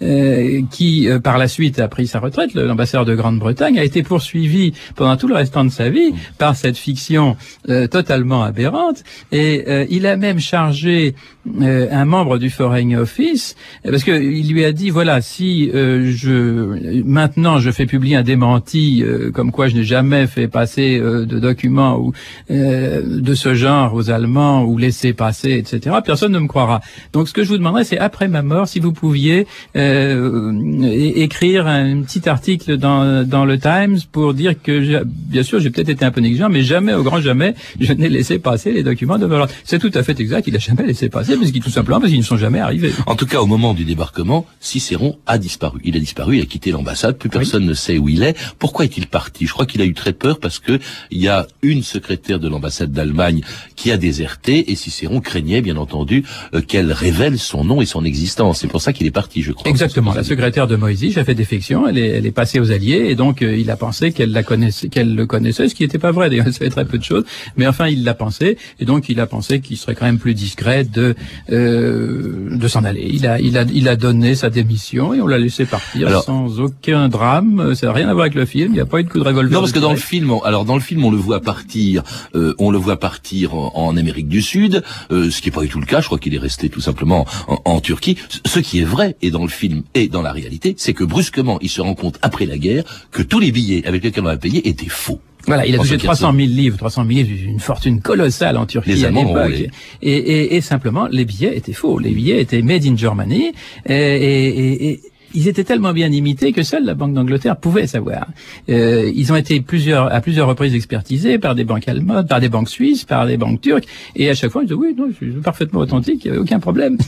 euh, 0.01 0.63
qui 0.71 1.09
euh, 1.09 1.19
par 1.19 1.39
la 1.39 1.49
suite 1.49 1.81
a 1.81 1.89
pris 1.89 2.07
sa 2.07 2.21
retraite, 2.21 2.55
l'ambassadeur 2.55 3.05
de 3.05 3.15
Grande-Bretagne, 3.17 3.79
a 3.79 3.85
été 3.85 4.05
poursuivi 4.05 4.73
pendant 4.95 5.17
tout 5.17 5.27
le 5.27 5.35
restant 5.35 5.65
de 5.65 5.71
sa 5.71 5.91
vie 5.91 6.13
par 6.39 6.55
cette 6.55 6.77
fiction 6.77 7.37
euh, 7.69 7.89
totalement 7.89 8.45
aberrante. 8.45 9.03
Et 9.33 9.65
il 9.91 10.07
a 10.07 10.17
même 10.17 10.39
chargé 10.39 11.15
un 11.61 12.05
membre 12.05 12.39
du 12.39 12.51
Foreign 12.51 12.97
Office 12.97 13.57
parce 13.83 14.05
qu'il 14.05 14.53
lui 14.53 14.65
a 14.65 14.68
a 14.69 14.73
dit 14.73 14.91
voilà 14.91 15.21
si 15.23 15.71
euh, 15.75 16.13
je 16.15 17.03
maintenant 17.03 17.59
je 17.59 17.71
fais 17.71 17.87
publier 17.87 18.17
un 18.17 18.23
démenti 18.23 19.03
euh, 19.03 19.31
comme 19.31 19.51
quoi 19.51 19.69
je 19.69 19.75
n'ai 19.75 19.85
jamais 19.85 20.27
fait 20.27 20.47
passer 20.47 20.99
euh, 20.99 21.25
de 21.25 21.39
documents 21.39 21.99
ou 21.99 22.13
de 22.51 23.35
ce 23.35 23.55
genre 23.55 23.95
aux 23.95 24.11
Allemands 24.11 24.65
ou 24.65 24.77
laisser 24.77 25.13
passer 25.13 25.53
etc. 25.53 25.97
Personne 26.05 26.33
ne 26.33 26.39
me 26.39 26.47
croira. 26.47 26.81
Donc 27.13 27.29
ce 27.29 27.33
que 27.33 27.43
je 27.43 27.49
vous 27.49 27.59
demanderais 27.59 27.85
c'est 27.85 27.99
après 27.99 28.29
ma 28.29 28.43
mort 28.43 28.69
si 28.69 28.79
vous 28.79 28.93
pouviez 28.93 29.47
écrire 29.75 31.67
un 31.67 32.03
petit 32.03 32.29
article 32.29 32.77
dans 32.77 33.27
dans 33.27 33.45
le 33.45 33.59
Times 33.59 33.99
pour 34.13 34.35
dire 34.35 34.55
que 34.63 35.03
bien 35.05 35.43
sûr 35.43 35.61
j'ai 35.61 35.71
peut-être 35.71 35.89
été 35.89 36.05
un 36.05 36.11
peu 36.11 36.21
négligent 36.21 36.49
mais 36.51 36.63
jamais 36.63 36.93
au 36.93 37.03
grand 37.03 37.21
jamais 37.21 37.55
je 37.81 37.93
n'ai 37.95 38.09
laissé 38.09 38.39
passer 38.39 38.73
les 38.73 38.83
documents 38.83 39.19
de 39.19 39.27
Valence. 39.27 39.51
C'est 39.65 39.79
tout 39.79 39.93
à 39.95 40.03
fait 40.03 40.19
exact. 40.21 40.47
Il 40.47 40.57
a 40.57 40.59
jamais 40.59 40.85
laissé 40.85 41.09
passer 41.09 41.37
parce 41.37 41.51
qu'il 41.51 41.63
tout 41.63 41.71
simplement 41.71 42.01
parce 42.01 42.11
qu'ils 42.11 42.21
ne 42.21 42.25
sont 42.25 42.37
jamais 42.37 42.61
arrivés. 42.61 42.93
En 43.07 43.17
tout 43.17 43.27
cas 43.27 43.41
au 43.41 43.47
moment 43.47 43.73
du 43.75 43.85
débarquement, 43.85 44.47
Cicéron 44.61 45.19
a 45.27 45.39
disparu. 45.39 45.81
Il 45.85 45.97
a 45.97 46.01
disparu, 46.01 46.37
il 46.37 46.43
a 46.43 46.47
quitté 46.47 46.71
l'ambassade, 46.71 47.17
plus 47.17 47.29
personne 47.29 47.65
ne 47.65 47.75
sait 47.75 47.99
où 47.99 48.09
il 48.09 48.23
est. 48.23 48.37
Pourquoi 48.59 48.85
est-il 48.85 49.07
parti? 49.07 49.47
Je 49.47 49.53
crois 49.53 49.67
qu'il 49.67 49.81
a 49.83 49.85
eu 49.85 49.95
très 49.95 50.13
peur 50.13 50.41
parce 50.41 50.59
que 50.59 50.79
il 51.11 51.21
y 51.21 51.29
a 51.29 51.47
une 51.63 51.83
secrétaire 51.83 52.39
de 52.39 52.49
l'ambassade 52.49 52.93
d'Allemagne 52.93 53.43
qui 53.77 53.91
a 53.91 53.97
déserté 53.97 54.71
et 54.71 54.75
Cicéron 54.75 55.21
craignait 55.21 55.61
bien 55.61 55.77
entendu 55.77 56.25
euh, 56.55 56.61
qu'elle 56.61 56.93
révèle 56.93 57.39
son 57.39 57.65
nom 57.65 57.81
et 57.81 57.87
son 57.87 58.05
existence. 58.05 58.61
C'est 58.61 58.69
pour 58.69 58.83
ça 58.83 58.93
qu'il 58.93 59.07
est 59.07 59.13
parti, 59.13 59.43
je 59.43 59.53
crois. 59.53 59.71
Exactement. 59.71 60.13
La 60.15 60.25
secrétaire 60.25 60.67
de 60.67 60.77
Moïse 60.77 61.19
a 61.19 61.25
fait 61.25 61.35
défection, 61.35 61.87
elle 61.89 61.99
est, 61.99 62.09
elle 62.09 62.27
est 62.27 62.33
passée 62.33 62.61
aux 62.61 62.71
Alliés 62.71 63.07
et 63.09 63.15
donc 63.15 63.43
euh, 63.43 63.57
il 63.57 63.71
a 63.71 63.77
pensé 63.77 64.13
qu'elle 64.13 64.33
la 64.33 64.43
connaissait, 64.43 64.89
qu'elle 64.89 65.15
le 65.15 65.27
connaissait, 65.27 65.69
ce 65.69 65.75
qui 65.75 65.83
n'était 65.83 65.99
pas 65.99 66.13
vrai. 66.13 66.29
D'ailleurs, 66.29 66.47
elle 66.49 66.53
savait 66.53 66.71
très 66.71 66.85
peu 66.85 66.99
de 66.99 67.05
choses, 67.05 67.25
mais 67.57 67.67
enfin 67.67 67.89
il 67.89 68.05
l'a 68.05 68.15
pensé 68.15 68.59
et 68.81 68.85
donc 68.85 69.09
il 69.09 69.21
a 69.21 69.27
pensé 69.27 69.61
qu'il 69.61 69.77
serait 69.77 69.95
quand 69.95 70.07
même 70.07 70.19
plus 70.19 70.35
discret 70.35 70.85
de 70.85 71.15
euh, 71.51 72.49
de 72.51 72.69
s'en 72.69 72.85
aller. 72.85 73.09
Il 73.13 73.27
a 73.27 73.41
il 73.41 73.57
a 73.57 73.65
il 73.73 73.89
a 73.89 73.97
donné 73.97 74.35
sa 74.35 74.48
démission 74.51 75.15
et 75.15 75.21
on 75.21 75.27
l'a 75.27 75.39
laissé 75.39 75.65
partir 75.65 76.23
sans 76.23 76.61
aucun 76.61 77.09
drame. 77.09 77.75
Ça 77.75 77.87
n'a 77.87 77.93
rien 77.93 78.09
à 78.09 78.13
voir 78.13 78.25
avec 78.25 78.35
le 78.35 78.47
film. 78.47 78.69
Il 78.71 78.75
n'y 78.75 78.81
a 78.81 78.87
pas 78.87 79.01
eu 79.01 79.05
de 79.05 79.09
coup 79.09 79.19
de 79.19 79.25
revolver. 79.25 79.53
Non, 79.53 79.61
parce 79.61 79.73
que 79.73 79.79
dans 79.79 79.93
le 79.93 79.99
film, 79.99 80.33
alors 80.45 80.65
dans 80.65 80.75
le 80.75 80.81
film, 80.81 81.05
on 81.05 81.11
le 81.11 81.17
voit 81.17 81.41
partir. 81.41 82.03
Euh, 82.35 82.55
on 82.59 82.71
le 82.71 82.79
voit 82.79 82.99
partir 82.99 83.55
en, 83.55 83.97
Amérique 83.97 84.29
du 84.29 84.43
Sud, 84.43 84.83
euh, 85.11 85.31
ce 85.31 85.41
qui 85.41 85.49
n'est 85.49 85.55
pas 85.55 85.63
du 85.63 85.69
tout 85.69 85.81
le 85.81 85.87
cas. 85.87 86.01
Je 86.01 86.07
crois 86.07 86.19
qu'il 86.19 86.35
est 86.35 86.39
resté 86.39 86.69
tout 86.69 86.81
simplement 86.81 87.27
en, 87.47 87.81
Turquie. 87.81 88.17
Ce 88.47 88.59
qui 88.59 88.81
est 88.81 88.85
vrai, 88.85 89.17
et 89.23 89.31
dans 89.31 89.43
le 89.43 89.49
film 89.49 89.83
et 89.95 90.09
dans 90.09 90.23
la 90.23 90.33
réalité, 90.33 90.75
c'est 90.77 90.95
que 90.95 91.05
brusquement, 91.05 91.59
il 91.61 91.69
se 91.69 91.81
rend 91.81 91.95
compte 91.95 92.19
après 92.23 92.47
la 92.47 92.59
guerre 92.59 92.85
que 93.11 93.23
tous 93.23 93.41
les 93.41 93.53
billets 93.53 93.87
avec 93.87 94.05
lesquels 94.05 94.25
on 94.25 94.29
a 94.29 94.37
payé 94.37 94.69
étaient 94.69 94.89
faux. 94.89 95.21
Voilà, 95.49 95.67
il 95.67 95.75
a 95.75 95.79
touché 95.79 95.99
300 95.99 96.33
000 96.35 96.49
livres, 96.49 96.77
300 96.77 97.05
000 97.05 97.27
livres, 97.27 97.51
une 97.51 97.61
fortune 97.61 98.01
colossale 98.01 98.57
en 98.57 98.67
Turquie 98.67 99.05
à 99.05 99.11
l'époque. 99.11 99.71
Et, 100.03 100.13
et, 100.13 100.57
et, 100.57 100.61
simplement, 100.61 101.09
les 101.11 101.25
billets 101.25 101.57
étaient 101.57 101.73
faux. 101.73 101.99
Les 101.99 102.13
billets 102.13 102.41
étaient 102.41 102.63
made 102.63 102.85
in 102.87 102.97
Germany. 102.97 103.53
et, 103.89 104.91
et 104.91 105.01
ils 105.35 105.49
étaient 105.49 105.65
tellement 105.65 105.93
bien 105.93 106.11
imités 106.11 106.53
que 106.53 106.63
seule 106.63 106.85
la 106.85 106.95
Banque 106.95 107.15
d'Angleterre 107.15 107.57
pouvait 107.57 107.87
savoir. 107.87 108.27
Euh, 108.69 109.11
ils 109.15 109.33
ont 109.33 109.37
été 109.37 109.61
plusieurs, 109.61 110.13
à 110.13 110.21
plusieurs 110.21 110.49
reprises 110.49 110.75
expertisés 110.75 111.39
par 111.39 111.55
des 111.55 111.65
banques 111.65 111.89
allemandes, 111.89 112.29
par 112.29 112.41
des 112.41 112.49
banques 112.49 112.69
suisses, 112.69 113.05
par 113.05 113.27
des 113.27 113.37
banques 113.37 113.61
turques, 113.61 113.87
et 114.17 114.31
à 114.31 114.35
chaque 114.35 114.51
fois 114.51 114.63
ils 114.63 114.67
disaient 114.67 114.79
oui, 114.79 114.95
non, 114.97 115.09
je 115.11 115.17
suis 115.17 115.33
parfaitement 115.41 115.81
authentique, 115.81 116.25
il 116.25 116.31
n'y 116.31 116.37
avait 116.37 116.41
aucun 116.41 116.61
problème. 116.61 116.99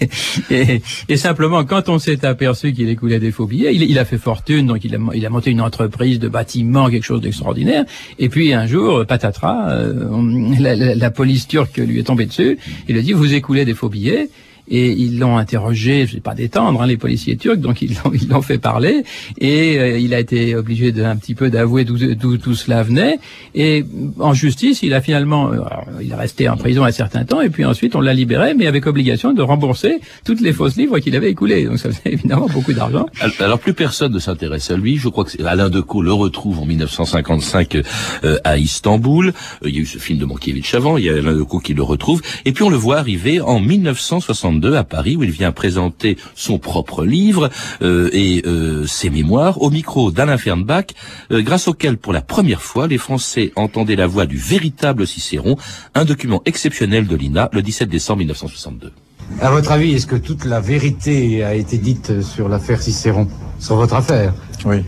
et, 0.50 1.16
simplement, 1.16 1.64
quand 1.64 1.88
on 1.88 1.98
s'est 1.98 2.24
aperçu 2.24 2.72
qu'il 2.72 2.88
écoulait 2.88 3.20
des 3.20 3.30
faux 3.30 3.46
billets, 3.46 3.74
il, 3.74 3.98
a 3.98 4.04
fait 4.04 4.18
fortune, 4.18 4.66
donc 4.66 4.84
il 4.84 4.94
a, 4.94 5.30
monté 5.30 5.50
une 5.50 5.60
entreprise 5.60 6.18
de 6.18 6.28
bâtiment, 6.28 6.88
quelque 6.88 7.04
chose 7.04 7.20
d'extraordinaire, 7.20 7.84
et 8.18 8.28
puis 8.28 8.52
un 8.52 8.66
jour, 8.66 9.06
patatras, 9.06 9.70
euh, 9.70 10.94
la 10.94 11.10
police 11.10 11.46
turque 11.46 11.76
lui 11.78 12.00
est 12.00 12.04
tombée 12.04 12.26
dessus, 12.26 12.58
il 12.88 12.98
a 12.98 13.02
dit 13.02 13.12
vous 13.12 13.34
écoulez 13.34 13.64
des 13.64 13.74
faux 13.74 13.88
billets, 13.88 14.28
et 14.68 14.92
ils 14.92 15.18
l'ont 15.18 15.36
interrogé, 15.36 16.06
je 16.06 16.14
vais 16.14 16.20
pas 16.20 16.34
détendre 16.34 16.80
hein, 16.82 16.86
les 16.86 16.96
policiers 16.96 17.36
turcs, 17.36 17.58
donc 17.58 17.82
ils 17.82 17.94
l'ont 17.94 18.12
ils 18.14 18.28
l'ont 18.28 18.42
fait 18.42 18.58
parler. 18.58 19.04
Et 19.38 19.78
euh, 19.78 19.98
il 19.98 20.14
a 20.14 20.20
été 20.20 20.56
obligé 20.56 20.92
de 20.92 21.02
un 21.04 21.16
petit 21.16 21.34
peu 21.34 21.50
d'avouer 21.50 21.84
d'où 21.84 22.38
tout 22.38 22.54
cela 22.54 22.82
venait. 22.82 23.18
Et 23.54 23.84
en 24.18 24.32
justice 24.32 24.82
il 24.82 24.94
a 24.94 25.00
finalement 25.00 25.52
euh, 25.52 25.60
il 26.00 26.10
est 26.10 26.14
resté 26.14 26.48
en 26.48 26.56
prison 26.56 26.84
un 26.84 26.92
certain 26.92 27.24
temps 27.24 27.40
et 27.40 27.50
puis 27.50 27.64
ensuite 27.64 27.94
on 27.94 28.00
l'a 28.00 28.14
libéré 28.14 28.54
mais 28.54 28.66
avec 28.66 28.86
obligation 28.86 29.32
de 29.32 29.42
rembourser 29.42 30.00
toutes 30.24 30.40
les 30.40 30.52
fausses 30.52 30.76
livres 30.76 30.98
qu'il 30.98 31.14
avait 31.16 31.30
écoulées. 31.30 31.64
Donc 31.64 31.78
ça 31.78 31.90
faisait 31.90 32.00
évidemment 32.14 32.48
beaucoup 32.48 32.72
d'argent. 32.72 33.06
Alors 33.40 33.58
plus 33.58 33.74
personne 33.74 34.12
ne 34.12 34.18
s'intéresse 34.18 34.70
à 34.70 34.76
lui, 34.76 34.96
je 34.96 35.08
crois 35.08 35.24
que 35.24 35.42
Alain 35.44 35.68
Decaux 35.68 36.02
le 36.02 36.12
retrouve 36.12 36.60
en 36.60 36.66
1955 36.66 37.76
euh, 38.24 38.38
à 38.44 38.58
Istanbul, 38.58 39.32
il 39.64 39.74
y 39.74 39.78
a 39.78 39.80
eu 39.80 39.86
ce 39.86 39.98
film 39.98 40.18
de 40.18 40.24
Mankiewicz 40.24 40.74
avant, 40.74 40.96
il 40.96 41.04
y 41.04 41.10
a 41.10 41.14
Alain 41.14 41.34
Decaux 41.34 41.58
qui 41.58 41.74
le 41.74 41.82
retrouve. 41.82 42.22
Et 42.44 42.52
puis 42.52 42.64
on 42.64 42.70
le 42.70 42.76
voit 42.76 42.98
arriver 42.98 43.40
en 43.40 43.60
1960 43.60 44.53
à 44.62 44.84
Paris 44.84 45.16
où 45.16 45.22
il 45.22 45.30
vient 45.30 45.52
présenter 45.52 46.16
son 46.34 46.58
propre 46.58 47.04
livre 47.04 47.50
euh, 47.82 48.08
et 48.12 48.42
euh, 48.46 48.86
ses 48.86 49.10
mémoires 49.10 49.60
au 49.62 49.70
micro 49.70 50.10
d'Alain 50.10 50.38
Fernbach, 50.38 50.86
euh, 51.30 51.42
grâce 51.42 51.68
auquel 51.68 51.96
pour 51.98 52.12
la 52.12 52.22
première 52.22 52.62
fois 52.62 52.86
les 52.86 52.98
Français 52.98 53.52
entendaient 53.56 53.96
la 53.96 54.06
voix 54.06 54.26
du 54.26 54.36
véritable 54.36 55.06
Cicéron, 55.06 55.56
un 55.94 56.04
document 56.04 56.42
exceptionnel 56.46 57.06
de 57.06 57.16
l'INA 57.16 57.50
le 57.52 57.62
17 57.62 57.88
décembre 57.88 58.18
1962. 58.20 58.92
À 59.40 59.50
votre 59.50 59.72
avis, 59.72 59.94
est-ce 59.94 60.06
que 60.06 60.16
toute 60.16 60.44
la 60.44 60.60
vérité 60.60 61.42
a 61.42 61.54
été 61.54 61.78
dite 61.78 62.22
sur 62.22 62.48
l'affaire 62.48 62.80
Cicéron, 62.82 63.26
sur 63.58 63.76
votre 63.76 63.94
affaire? 63.94 64.34
Oui. 64.64 64.82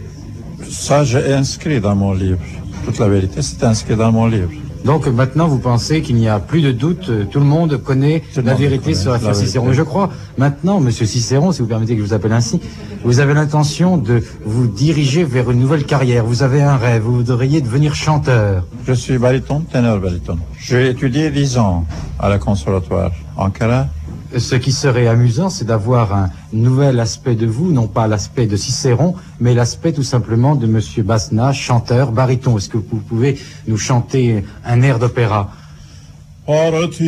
Ça, 0.69 1.05
j'ai 1.05 1.33
inscrit 1.33 1.81
dans 1.81 1.97
mon 1.97 2.13
livre. 2.13 2.41
Toute 2.85 2.99
la 2.99 3.09
vérité, 3.09 3.43
c'est 3.43 3.65
inscrit 3.65 3.97
dans 3.97 4.13
mon 4.13 4.27
livre. 4.27 4.51
Donc 4.85 5.07
maintenant, 5.07 5.49
vous 5.49 5.59
pensez 5.59 6.03
qu'il 6.03 6.17
n'y 6.17 6.29
a 6.29 6.39
plus 6.39 6.61
de 6.61 6.73
doute, 6.73 7.11
tout 7.31 7.41
le 7.41 7.45
monde 7.45 7.77
connaît 7.79 8.23
la 8.37 8.55
vérité 8.55 8.95
sur 8.95 9.13
l'affaire 9.13 9.35
Cicéron. 9.35 9.73
Je 9.73 9.83
crois, 9.83 10.11
maintenant, 10.39 10.81
Monsieur 10.81 11.07
Cicéron, 11.07 11.53
si 11.53 11.63
vous 11.63 11.69
permettez 11.69 11.95
que 11.97 12.03
je 12.03 12.07
vous 12.07 12.15
appelle 12.15 12.33
ainsi, 12.33 12.61
vous 13.05 13.21
avez 13.21 13.35
l'intention 13.35 13.97
de 13.97 14.23
vous 14.45 14.67
diriger 14.67 15.25
vers 15.25 15.51
une 15.51 15.61
nouvelle 15.61 15.85
carrière. 15.85 16.25
Vous 16.25 16.43
avez 16.43 16.63
un 16.63 16.77
rêve, 16.77 17.03
vous 17.03 17.17
voudriez 17.17 17.61
devenir 17.61 17.95
chanteur. 17.95 18.65
Je 18.87 18.93
suis 18.93 19.19
baryton, 19.19 19.61
ténor 19.61 19.99
baryton. 19.99 20.39
J'ai 20.59 20.91
étudié 20.91 21.31
10 21.31 21.59
ans 21.59 21.85
à 22.19 22.29
la 22.29 22.39
conservatoire. 22.39 23.11
Ankara, 23.37 23.89
Ce 24.37 24.55
qui 24.55 24.73
serait 24.73 25.07
amusant, 25.07 25.51
c'est 25.51 25.65
d'avoir 25.65 26.13
un 26.13 26.31
nouvel 26.53 27.01
aspect 27.01 27.35
de 27.35 27.47
vous, 27.47 27.73
non 27.73 27.87
pas 27.87 28.07
l'aspect 28.07 28.47
de 28.47 28.57
Cicéron, 28.57 29.15
mais 29.41 29.55
l'aspect 29.55 29.93
tout 29.93 30.03
simplement 30.03 30.55
de 30.57 30.67
Monsieur 30.67 31.03
Basna, 31.03 31.53
chanteur, 31.53 32.13
bariton. 32.13 32.57
Est-ce 32.59 32.69
que 32.69 32.79
vous 32.79 33.01
pouvez 33.09 33.39
nous 33.67 33.79
chanter 33.79 34.45
un 34.65 34.83
air 34.83 34.99
d'opéra? 34.99 35.51
Partir, 36.47 37.07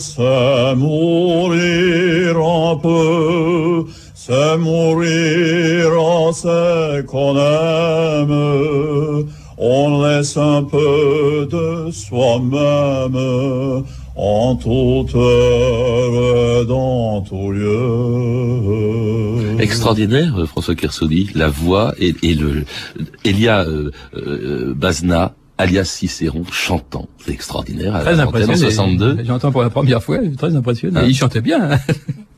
c'est 0.00 0.74
mourir 0.74 2.36
un 2.36 2.76
peu, 2.76 3.84
c'est 4.14 4.56
mourir 4.56 5.92
en 6.00 6.32
qu'on 7.06 7.36
aime, 7.36 9.26
on 9.58 10.02
laisse 10.02 10.36
un 10.36 10.64
peu 10.64 11.46
de 11.48 11.92
soi-même, 11.92 13.84
en 14.16 14.56
toute 14.56 15.14
heure 15.14 16.66
dans 16.66 17.20
tout 17.22 17.50
lieu. 17.50 18.54
Extraordinaire, 19.58 20.38
euh, 20.38 20.46
François 20.46 20.74
Kersoni, 20.74 21.30
la 21.34 21.48
voix 21.48 21.94
et, 21.98 22.14
et 22.22 22.34
le 22.34 22.64
Elia 23.24 23.60
euh, 23.62 23.90
euh, 24.14 24.74
Bazna, 24.74 25.34
alias 25.58 25.84
Cicéron, 25.84 26.44
chantant. 26.50 27.08
C'est 27.24 27.32
extraordinaire. 27.32 28.00
Très 28.02 28.20
impressionnant. 28.20 29.16
J'entends 29.24 29.52
pour 29.52 29.62
la 29.62 29.70
première 29.70 30.02
fois, 30.02 30.18
très 30.36 30.54
impressionnant. 30.54 31.00
Ah. 31.02 31.06
Il 31.06 31.14
chantait 31.14 31.40
bien. 31.40 31.72
Hein. 31.72 31.78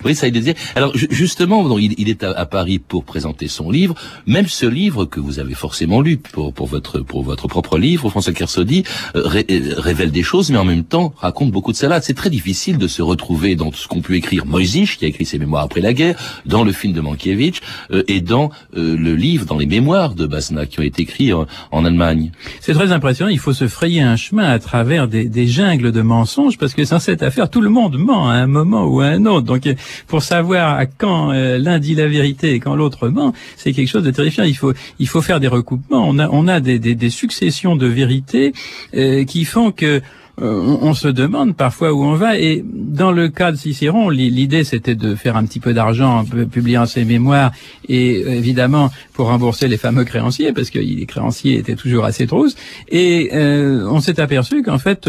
Il 0.08 0.32
disait. 0.32 0.54
Alors 0.74 0.92
justement, 0.94 1.78
il, 1.78 2.08
est 2.08 2.22
à, 2.22 2.46
Paris 2.46 2.78
pour 2.78 3.04
présenter 3.04 3.48
son 3.48 3.70
livre. 3.70 3.94
Même 4.26 4.46
ce 4.46 4.66
livre 4.66 5.04
que 5.04 5.20
vous 5.20 5.38
avez 5.38 5.54
forcément 5.54 6.00
lu 6.00 6.16
pour, 6.16 6.52
votre 6.66 7.00
propre 7.48 7.78
livre, 7.78 8.08
François 8.10 8.32
Kersaudy, 8.32 8.84
euh, 9.14 9.42
euh, 9.50 9.74
révèle 9.76 10.10
des 10.10 10.22
choses, 10.22 10.50
mais 10.50 10.58
en 10.58 10.64
même 10.64 10.84
temps 10.84 11.12
raconte 11.16 11.50
beaucoup 11.50 11.72
de 11.72 11.76
salades. 11.76 12.02
C'est 12.04 12.14
très 12.14 12.30
difficile 12.30 12.78
de 12.78 12.88
se 12.88 13.02
retrouver 13.02 13.56
dans 13.56 13.72
ce 13.72 13.88
qu'ont 13.88 14.00
pu 14.00 14.16
écrire 14.16 14.46
Moïsich, 14.46 14.98
qui 14.98 15.04
a 15.04 15.08
écrit 15.08 15.26
ses 15.26 15.38
mémoires 15.38 15.64
après 15.64 15.80
la 15.80 15.92
guerre, 15.92 16.16
dans 16.46 16.64
le 16.64 16.72
film 16.72 16.92
de 16.92 17.00
Mankiewicz 17.00 17.60
euh, 17.90 18.02
et 18.08 18.20
dans 18.20 18.50
le 18.72 19.14
livre, 19.14 19.46
dans 19.46 19.56
les 19.56 19.66
mémoires 19.66 20.14
de 20.14 20.26
Basna 20.26 20.66
qui 20.66 20.80
ont 20.80 20.82
été 20.82 21.02
écrits 21.02 21.32
en, 21.32 21.46
Allemagne. 21.84 22.32
C'est 22.60 22.72
très 22.72 22.90
impressionnant. 22.90 23.30
Il 23.30 23.38
faut 23.38 23.52
se 23.52 23.68
frayer 23.68 24.00
un 24.00 24.16
chemin 24.16 24.44
à 24.44 24.58
travers 24.58 25.06
des, 25.06 25.26
des 25.28 25.46
jungles 25.46 25.92
de 25.92 26.02
mensonges 26.02 26.58
parce 26.58 26.74
que 26.74 26.84
sans 26.84 26.98
cette 26.98 27.22
affaire, 27.22 27.48
tout 27.50 27.60
le 27.60 27.68
monde 27.68 27.96
ment 27.96 28.28
à 28.28 28.34
un 28.34 28.46
moment 28.46 28.86
ou 28.86 29.00
à 29.00 29.06
un 29.06 29.26
autre. 29.26 29.46
Donc 29.46 29.66
pour 30.06 30.22
savoir 30.22 30.76
à 30.76 30.86
quand 30.86 31.32
euh, 31.32 31.58
l'un 31.58 31.78
dit 31.78 31.94
la 31.94 32.08
vérité 32.08 32.52
et 32.52 32.60
quand 32.60 32.76
l'autre 32.76 33.08
ment, 33.08 33.32
c'est 33.56 33.72
quelque 33.72 33.88
chose 33.88 34.04
de 34.04 34.10
terrifiant. 34.10 34.44
Il 34.44 34.56
faut, 34.56 34.72
il 34.98 35.08
faut 35.08 35.22
faire 35.22 35.40
des 35.40 35.48
recoupements. 35.48 36.04
On 36.06 36.18
a, 36.18 36.28
on 36.30 36.48
a 36.48 36.60
des, 36.60 36.78
des, 36.78 36.94
des 36.94 37.10
successions 37.10 37.76
de 37.76 37.86
vérités 37.86 38.52
euh, 38.94 39.24
qui 39.24 39.44
font 39.44 39.72
que 39.72 40.00
euh, 40.42 40.76
on, 40.82 40.92
se 40.92 41.08
demande 41.08 41.56
parfois 41.56 41.94
où 41.94 42.04
on 42.04 42.14
va. 42.14 42.38
Et 42.38 42.62
dans 42.66 43.10
le 43.10 43.28
cas 43.28 43.52
de 43.52 43.56
Cicéron, 43.56 44.10
l'idée 44.10 44.64
c'était 44.64 44.94
de 44.94 45.14
faire 45.14 45.36
un 45.36 45.46
petit 45.46 45.60
peu 45.60 45.72
d'argent, 45.72 46.26
publiant 46.50 46.84
ses 46.84 47.06
mémoires, 47.06 47.52
et 47.88 48.20
évidemment 48.20 48.90
pour 49.14 49.28
rembourser 49.28 49.66
les 49.66 49.78
fameux 49.78 50.04
créanciers, 50.04 50.52
parce 50.52 50.68
que 50.68 50.78
les 50.78 51.06
créanciers 51.06 51.56
étaient 51.56 51.74
toujours 51.74 52.04
assez 52.04 52.26
trousses. 52.26 52.54
Et 52.90 53.30
on 53.32 54.00
s'est 54.00 54.20
aperçu 54.20 54.62
qu'en 54.62 54.78
fait, 54.78 55.08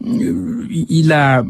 il 0.00 1.12
a 1.12 1.44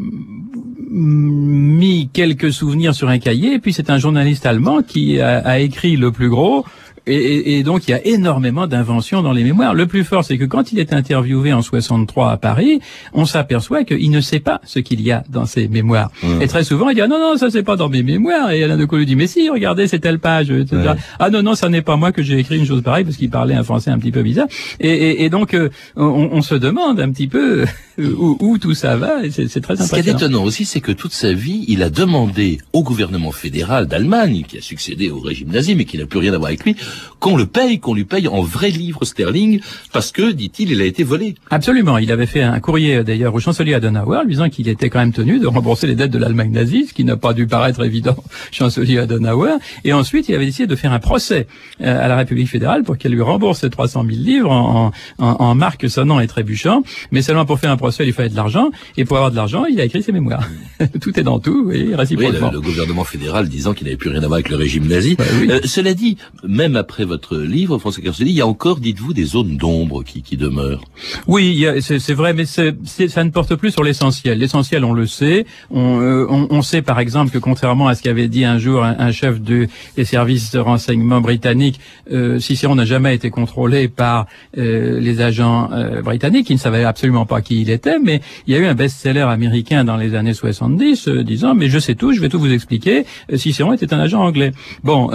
mis 0.93 2.09
quelques 2.13 2.53
souvenirs 2.53 2.93
sur 2.93 3.09
un 3.09 3.17
cahier, 3.17 3.55
et 3.55 3.59
puis 3.59 3.73
c'est 3.73 3.89
un 3.89 3.97
journaliste 3.97 4.45
allemand 4.45 4.83
qui 4.83 5.19
a, 5.19 5.39
a 5.39 5.57
écrit 5.57 5.97
le 5.97 6.11
plus 6.11 6.29
gros, 6.29 6.65
et, 7.05 7.57
et, 7.57 7.63
donc 7.63 7.87
il 7.87 7.91
y 7.91 7.93
a 7.93 8.05
énormément 8.05 8.67
d'inventions 8.67 9.21
dans 9.21 9.33
les 9.33 9.43
mémoires. 9.43 9.73
Le 9.73 9.87
plus 9.87 10.03
fort, 10.03 10.23
c'est 10.23 10.37
que 10.37 10.45
quand 10.45 10.71
il 10.71 10.79
est 10.79 10.93
interviewé 10.93 11.51
en 11.53 11.61
63 11.61 12.31
à 12.31 12.37
Paris, 12.37 12.79
on 13.13 13.25
s'aperçoit 13.25 13.83
qu'il 13.83 14.11
ne 14.11 14.21
sait 14.21 14.39
pas 14.39 14.61
ce 14.65 14.79
qu'il 14.79 15.01
y 15.01 15.11
a 15.11 15.23
dans 15.29 15.45
ses 15.45 15.67
mémoires. 15.67 16.11
Mmh. 16.21 16.41
Et 16.41 16.47
très 16.47 16.63
souvent, 16.63 16.89
il 16.89 16.95
dit 16.95 17.01
ah 17.01 17.07
non 17.07 17.19
non 17.19 17.37
ça 17.37 17.49
c'est 17.49 17.63
pas 17.63 17.75
dans 17.75 17.89
mes 17.89 18.03
mémoires. 18.03 18.51
Et 18.51 18.63
Alain 18.63 18.77
de 18.77 18.81
Decaux 18.81 18.97
lui 18.97 19.05
dit 19.05 19.15
mais 19.15 19.27
si 19.27 19.49
regardez 19.49 19.87
c'est 19.87 19.99
telle 19.99 20.19
page. 20.19 20.49
etc. 20.49 20.75
Ouais. 20.75 20.95
Ah 21.19 21.29
non 21.29 21.43
non 21.43 21.55
ça 21.55 21.69
n'est 21.69 21.81
pas 21.81 21.95
moi 21.97 22.11
que 22.11 22.23
j'ai 22.23 22.37
écrit 22.37 22.57
une 22.57 22.65
chose 22.65 22.81
pareille 22.81 23.03
parce 23.03 23.17
qu'il 23.17 23.29
parlait 23.29 23.55
un 23.55 23.63
français 23.63 23.91
un 23.91 23.99
petit 23.99 24.11
peu 24.11 24.23
bizarre. 24.23 24.47
Et, 24.79 24.89
et, 24.89 25.23
et 25.25 25.29
donc 25.29 25.53
euh, 25.53 25.69
on, 25.95 26.29
on 26.31 26.41
se 26.41 26.55
demande 26.55 26.99
un 26.99 27.11
petit 27.11 27.27
peu 27.27 27.65
où, 27.99 28.37
où 28.39 28.57
tout 28.57 28.73
ça 28.73 28.95
va. 28.97 29.25
Et 29.25 29.31
c'est 29.31 29.47
c'est 29.47 29.61
très 29.61 29.75
Ce 29.75 29.81
qui 29.83 29.95
est 29.95 29.99
impressionnant. 29.99 30.17
étonnant 30.17 30.43
aussi, 30.43 30.65
c'est 30.65 30.81
que 30.81 30.91
toute 30.91 31.13
sa 31.13 31.33
vie, 31.33 31.65
il 31.67 31.83
a 31.83 31.89
demandé 31.89 32.59
au 32.73 32.83
gouvernement 32.83 33.31
fédéral 33.31 33.87
d'Allemagne, 33.87 34.43
qui 34.47 34.57
a 34.57 34.61
succédé 34.61 35.09
au 35.09 35.19
régime 35.19 35.49
nazi, 35.49 35.75
mais 35.75 35.85
qui 35.85 35.97
n'a 35.97 36.05
plus 36.05 36.19
rien 36.19 36.33
à 36.33 36.37
voir 36.37 36.47
avec 36.47 36.63
lui, 36.63 36.75
qu'on 37.19 37.37
le 37.37 37.45
paye, 37.45 37.79
qu'on 37.79 37.93
lui 37.93 38.03
paye 38.05 38.27
en 38.27 38.41
vrais 38.41 38.69
livres 38.69 39.05
sterling, 39.05 39.59
parce 39.91 40.11
que, 40.11 40.31
dit-il, 40.31 40.71
il 40.71 40.81
a 40.81 40.85
été 40.85 41.03
volé. 41.03 41.35
Absolument. 41.49 41.97
Il 41.97 42.11
avait 42.11 42.25
fait 42.25 42.41
un 42.41 42.59
courrier 42.59 43.03
d'ailleurs 43.03 43.33
au 43.33 43.39
chancelier 43.39 43.73
Adenauer 43.73 44.19
lui 44.25 44.31
disant 44.33 44.49
qu'il 44.49 44.67
était 44.67 44.89
quand 44.89 44.99
même 44.99 45.13
tenu 45.13 45.39
de 45.39 45.47
rembourser 45.47 45.87
les 45.87 45.95
dettes 45.95 46.11
de 46.11 46.17
l'Allemagne 46.17 46.51
nazie, 46.51 46.87
ce 46.87 46.93
qui 46.93 47.03
n'a 47.03 47.15
pas 47.17 47.33
dû 47.33 47.47
paraître 47.47 47.83
évident 47.83 48.15
chancelier 48.51 48.97
Adenauer. 48.99 49.53
Et 49.83 49.93
ensuite, 49.93 50.27
il 50.29 50.35
avait 50.35 50.45
décidé 50.45 50.67
de 50.67 50.75
faire 50.75 50.91
un 50.91 50.99
procès 50.99 51.47
euh, 51.81 52.05
à 52.05 52.07
la 52.07 52.15
République 52.15 52.49
fédérale 52.49 52.83
pour 52.83 52.97
qu'elle 52.97 53.11
lui 53.13 53.21
rembourse 53.21 53.59
ses 53.61 53.69
300 53.69 54.03
000 54.05 54.17
livres 54.17 54.51
en, 54.51 54.91
en, 55.17 55.25
en 55.25 55.55
marque 55.55 55.89
sonnant 55.89 56.19
et 56.19 56.27
trébuchant. 56.27 56.83
Mais 57.11 57.21
seulement 57.21 57.45
pour 57.45 57.59
faire 57.59 57.71
un 57.71 57.77
procès, 57.77 58.05
il 58.05 58.13
fallait 58.13 58.29
de 58.29 58.35
l'argent. 58.35 58.69
Et 58.97 59.05
pour 59.05 59.17
avoir 59.17 59.31
de 59.31 59.35
l'argent, 59.35 59.65
il 59.65 59.79
a 59.79 59.85
écrit 59.85 60.03
ses 60.03 60.11
mémoires. 60.11 60.47
tout 61.01 61.17
est 61.19 61.23
dans 61.23 61.39
tout 61.39 61.71
et 61.71 61.83
Oui, 61.83 61.95
réciproquement. 61.95 62.49
le, 62.51 62.57
le 62.57 62.61
gouvernement 62.61 63.03
fédéral 63.03 63.47
disant 63.47 63.73
qu'il 63.73 63.85
n'avait 63.85 63.97
plus 63.97 64.09
rien 64.09 64.19
à 64.23 64.27
voir 64.27 64.33
avec 64.35 64.49
le 64.49 64.55
régime 64.57 64.87
nazi. 64.87 65.15
Euh, 65.19 65.59
cela 65.65 65.93
dit, 65.93 66.17
même 66.47 66.82
après 66.83 67.05
votre 67.05 67.37
livre, 67.37 67.77
François 67.77 68.03
Kersely, 68.03 68.29
il 68.31 68.35
y 68.35 68.41
a 68.41 68.45
encore, 68.47 68.79
dites-vous, 68.81 69.13
des 69.13 69.23
zones 69.23 69.55
d'ombre 69.55 70.03
qui, 70.03 70.35
demeurent. 70.35 70.83
Oui, 71.27 71.65
c'est 71.79 72.13
vrai, 72.13 72.33
mais 72.33 72.43
c'est- 72.45 72.75
c'est- 72.83 73.07
ça 73.07 73.23
ne 73.23 73.29
porte 73.29 73.55
plus 73.55 73.71
sur 73.71 73.83
l'essentiel. 73.83 74.37
L'essentiel, 74.37 74.83
on 74.83 74.91
le 74.91 75.05
sait. 75.07 75.45
On, 75.71 76.01
euh, 76.01 76.25
on, 76.29 76.47
on 76.49 76.61
sait, 76.61 76.81
par 76.81 76.99
exemple, 76.99 77.31
que 77.31 77.37
contrairement 77.37 77.87
à 77.87 77.95
ce 77.95 78.01
qu'avait 78.03 78.27
dit 78.27 78.43
un 78.43 78.57
jour 78.57 78.83
un, 78.83 78.95
un 78.99 79.11
chef 79.13 79.39
de, 79.41 79.67
des 79.95 80.03
services 80.03 80.51
de 80.51 80.59
renseignement 80.59 81.21
britanniques, 81.21 81.79
euh, 82.11 82.39
Cicéron 82.39 82.75
n'a 82.75 82.83
jamais 82.85 83.15
été 83.15 83.29
contrôlé 83.29 83.87
par 83.87 84.25
euh, 84.57 84.99
les 84.99 85.21
agents 85.21 85.69
euh, 85.71 86.01
britanniques, 86.01 86.47
qui 86.47 86.53
ne 86.53 86.59
savaient 86.59 86.83
absolument 86.83 87.25
pas 87.25 87.41
qui 87.41 87.61
il 87.61 87.69
était, 87.69 87.99
mais 87.99 88.19
il 88.47 88.53
y 88.53 88.57
a 88.57 88.59
eu 88.59 88.65
un 88.65 88.75
best-seller 88.75 89.27
américain 89.37 89.83
dans 89.85 89.97
les 89.97 90.15
années 90.15 90.33
70 90.33 91.07
euh, 91.07 91.23
disant 91.23 91.53
«Mais 91.55 91.69
je 91.69 91.79
sais 91.79 91.95
tout, 91.95 92.11
je 92.11 92.19
vais 92.19 92.29
tout 92.29 92.39
vous 92.39 92.51
expliquer. 92.51 93.05
Euh, 93.31 93.37
Cicéron 93.37 93.71
était 93.73 93.93
un 93.93 93.99
agent 93.99 94.21
anglais.» 94.21 94.51
Bon, 94.83 95.07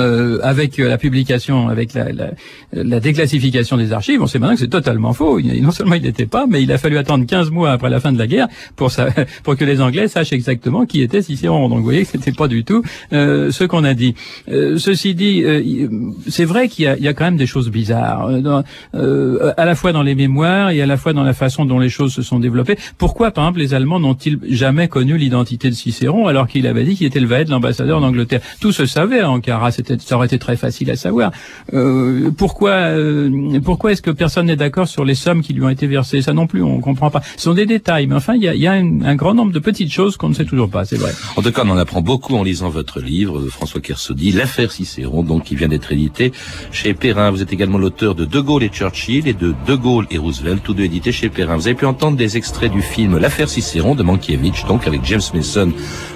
avec 0.43 0.79
la 0.79 0.97
publication, 0.99 1.58
avec 1.67 1.95
la, 1.95 2.13
la, 2.13 2.31
la 2.73 3.01
déclassification 3.01 3.77
des 3.77 3.93
archives, 3.93 4.23
on 4.23 4.27
sait 4.29 4.39
maintenant 4.39 4.55
que 4.55 4.61
c'est 4.61 4.69
totalement 4.69 5.13
faux. 5.13 5.41
Il- 5.41 5.63
non 5.63 5.73
seulement 5.73 5.95
il 5.97 6.03
n'était 6.03 6.27
pas, 6.27 6.47
mais 6.47 6.63
il 6.63 6.71
a 6.71 6.79
fallu 6.79 6.97
attendre 6.99 7.27
15 7.27 7.51
mois 7.51 7.73
après 7.73 7.91
la 7.91 7.99
fin 7.99 8.13
de 8.13 8.19
la 8.19 8.27
guerre 8.29 8.47
pour, 8.77 8.93
pour 9.43 9.57
que 9.57 9.65
les 9.65 9.81
Anglais 9.81 10.07
sachent 10.07 10.33
exactement 10.33 10.87
qui 10.87 11.03
était 11.03 11.23
Cicéron. 11.23 11.69
Donc 11.69 11.79
vous 11.79 11.85
voyez 11.85 12.03
que 12.03 12.09
c'était 12.13 12.33
pas 12.33 12.47
du 12.47 12.63
tout 12.65 12.83
euh, 13.13 13.51
ce 13.51 13.65
qu'on 13.65 13.83
a 13.83 13.95
dit. 13.95 14.15
Euh, 14.51 14.79
ceci 14.79 15.15
dit, 15.15 15.43
euh, 15.43 15.89
c'est 16.29 16.45
vrai 16.45 16.69
qu'il 16.69 16.85
y 17.01 17.03
y 17.03 17.09
a 17.09 17.15
quand 17.15 17.25
même 17.25 17.37
des 17.39 17.47
choses 17.47 17.71
bizarres, 17.71 18.27
euh, 18.27 18.41
dans- 18.41 18.63
euh, 18.95 19.53
à 19.57 19.65
la 19.65 19.75
fois 19.75 19.93
dans 19.93 20.03
les 20.03 20.15
mémoires 20.15 20.71
et 20.71 20.81
à 20.83 20.87
la 20.87 20.97
fois 20.99 21.13
dans 21.15 21.23
la 21.25 21.33
façon 21.33 21.65
dont 21.65 21.79
les 21.79 21.89
choses 21.89 22.13
se 22.13 22.23
sont 22.23 22.39
développées. 22.39 22.77
Pourquoi, 22.99 23.31
par 23.31 23.45
exemple, 23.45 23.61
les 23.61 23.73
Allemands 23.75 23.99
n'ont-ils 24.01 24.39
jamais 24.51 24.89
connu 24.89 25.17
l'identité 25.17 25.71
de 25.71 25.75
Cicéron 25.75 26.27
alors 26.27 26.47
qu'il 26.47 26.67
avait 26.67 26.85
dit 26.85 26.95
qu'il 26.97 27.07
était 27.07 27.21
le 27.21 27.27
valet 27.27 27.45
de 27.47 27.51
l'ambassadeur 27.51 28.01
d'Angleterre? 28.01 28.41
Tout 28.61 28.73
se 28.73 28.85
savait 28.87 29.21
à 29.21 29.31
Ankara, 29.31 29.71
ça 29.71 29.83
aurait 30.17 30.27
été 30.27 30.39
très 30.39 30.57
facile 30.57 30.91
à 30.91 30.97
savoir. 30.97 31.31
Euh, 31.75 32.31
pourquoi, 32.37 32.71
euh, 32.71 33.61
pourquoi 33.65 33.93
est-ce 33.93 34.03
que 34.03 34.11
personne 34.11 34.47
n'est 34.47 34.57
d'accord 34.57 34.89
sur 34.89 35.05
les 35.05 35.15
sommes 35.15 35.43
qui 35.43 35.53
lui 35.53 35.63
ont 35.63 35.69
été 35.69 35.87
versées? 35.87 36.23
Ça 36.23 36.33
non 36.33 36.47
plus, 36.47 36.63
on 36.63 36.81
comprend 36.81 37.11
pas. 37.11 37.23
Ce 37.37 37.45
sont 37.45 37.55
des 37.55 37.67
détails, 37.67 38.07
mais 38.07 38.15
enfin, 38.15 38.35
il 38.35 38.43
y 38.43 38.49
a, 38.49 38.55
y 38.55 38.67
a 38.67 38.73
un, 38.73 39.03
un 39.03 39.15
grand 39.17 39.35
nombre 39.35 39.53
de 39.53 39.59
petites 39.59 39.93
choses 39.93 40.17
qu'on 40.17 40.29
ne 40.29 40.35
sait 40.35 40.45
toujours 40.45 40.71
pas, 40.71 40.85
c'est 40.85 40.97
vrai. 40.97 41.13
En 41.37 41.43
tout 41.43 41.53
cas, 41.53 41.63
on 41.65 41.71
en 41.71 41.77
apprend 41.77 42.01
beaucoup 42.01 42.37
en 42.37 42.43
lisant 42.43 42.69
votre 42.69 43.01
livre, 43.01 43.39
euh, 43.39 43.49
François 43.51 43.81
Kersaudy, 43.81 44.33
L'affaire 44.33 44.71
Cicéron, 44.71 45.23
donc 45.23 45.45
qui 45.45 45.57
vient 45.57 45.69
d'être 45.69 45.93
édité 45.93 46.33
chez 46.73 46.95
Perrin. 46.95 47.31
Vous 47.31 47.43
êtes 47.43 47.53
également 47.53 47.79
l'auteur 47.79 48.15
de 48.15 48.25
De 48.25 48.41
Gaulle 48.41 48.63
et 48.63 48.69
Churchill 48.69 49.29
et 49.29 49.35
de 49.35 49.55
De 49.67 49.75
Gaulle 49.75 50.07
et 50.11 50.19
Roosevelt, 50.19 50.63
tous 50.63 50.75
deux 50.75 50.85
édités 50.85 51.13
chez 51.13 51.29
Perrin. 51.29 51.57
Vous 51.57 51.67
avez 51.67 51.77
pu 51.77 51.87
entendre 51.87 52.17
des 52.17 52.37
extraits 52.37 52.73
du 52.73 52.83
film 52.83 53.19
L'affaire 53.19 53.49
Cicéron 53.49 53.95
de 53.95 54.03
Mankiewicz, 54.03 54.65
donc 54.67 54.87
avec 54.87 55.05
James 55.05 55.21
Mason 55.35 55.73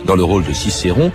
dans 0.06 0.16
le 0.16 0.24
rôle 0.24 0.44
de 0.44 0.52
Cicéron, 0.52 1.12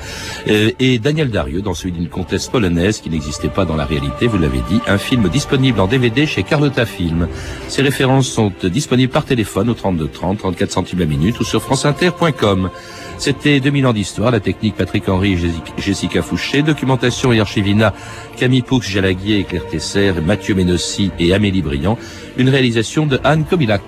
euh, 0.48 0.72
et 0.80 1.00
Daniel 1.00 1.30
Darieux 1.30 1.62
dans 1.62 1.74
celui 1.74 1.92
d'une 1.92 2.10
comtesse 2.10 2.48
polonaise 2.48 3.00
qui 3.02 3.10
n'existait 3.10 3.50
pas 3.50 3.66
dans 3.66 3.76
la 3.76 3.86
réalité, 3.86 4.28
vous 4.28 4.38
l'avez 4.38 4.62
dit, 4.70 4.80
un 4.88 4.98
film 4.98 5.30
disponible 5.30 5.80
en 5.80 5.88
DVD 5.88 6.26
chez 6.26 6.44
Carlotta 6.44 6.86
Film. 6.86 7.28
Ces 7.68 7.82
références 7.82 8.28
sont 8.28 8.52
disponibles 8.64 9.12
par 9.12 9.26
téléphone 9.26 9.70
au 9.70 9.74
32 9.74 10.08
30, 10.08 10.38
34 10.40 10.72
centimes 10.72 11.00
la 11.00 11.06
minute 11.06 11.40
ou 11.40 11.44
sur 11.44 11.62
franceinter.com. 11.62 12.70
C'était 13.18 13.60
2000 13.60 13.88
ans 13.88 13.94
d'histoire, 13.94 14.32
la 14.32 14.40
technique 14.40 14.76
Patrick 14.76 15.10
Henry 15.10 15.34
et 15.34 15.82
Jessica 15.82 16.22
Fouché, 16.22 16.62
documentation 16.62 17.34
et 17.34 17.40
archivina 17.40 17.94
Camille 18.38 18.62
Poux, 18.62 18.82
Jalaguier 18.82 19.44
Claire 19.44 19.68
Tesser, 19.68 20.14
Mathieu 20.24 20.54
Ménossi 20.54 21.12
et 21.18 21.34
Amélie 21.34 21.64
Briand, 21.64 21.98
une 22.38 22.50
réalisation 22.50 23.08
de 23.08 23.20
Anne 23.24 23.46
Kobilac. 23.46 23.82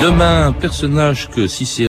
Demain, 0.00 0.52
personnage 0.52 1.28
que 1.28 1.48
Cicéron 1.48 1.78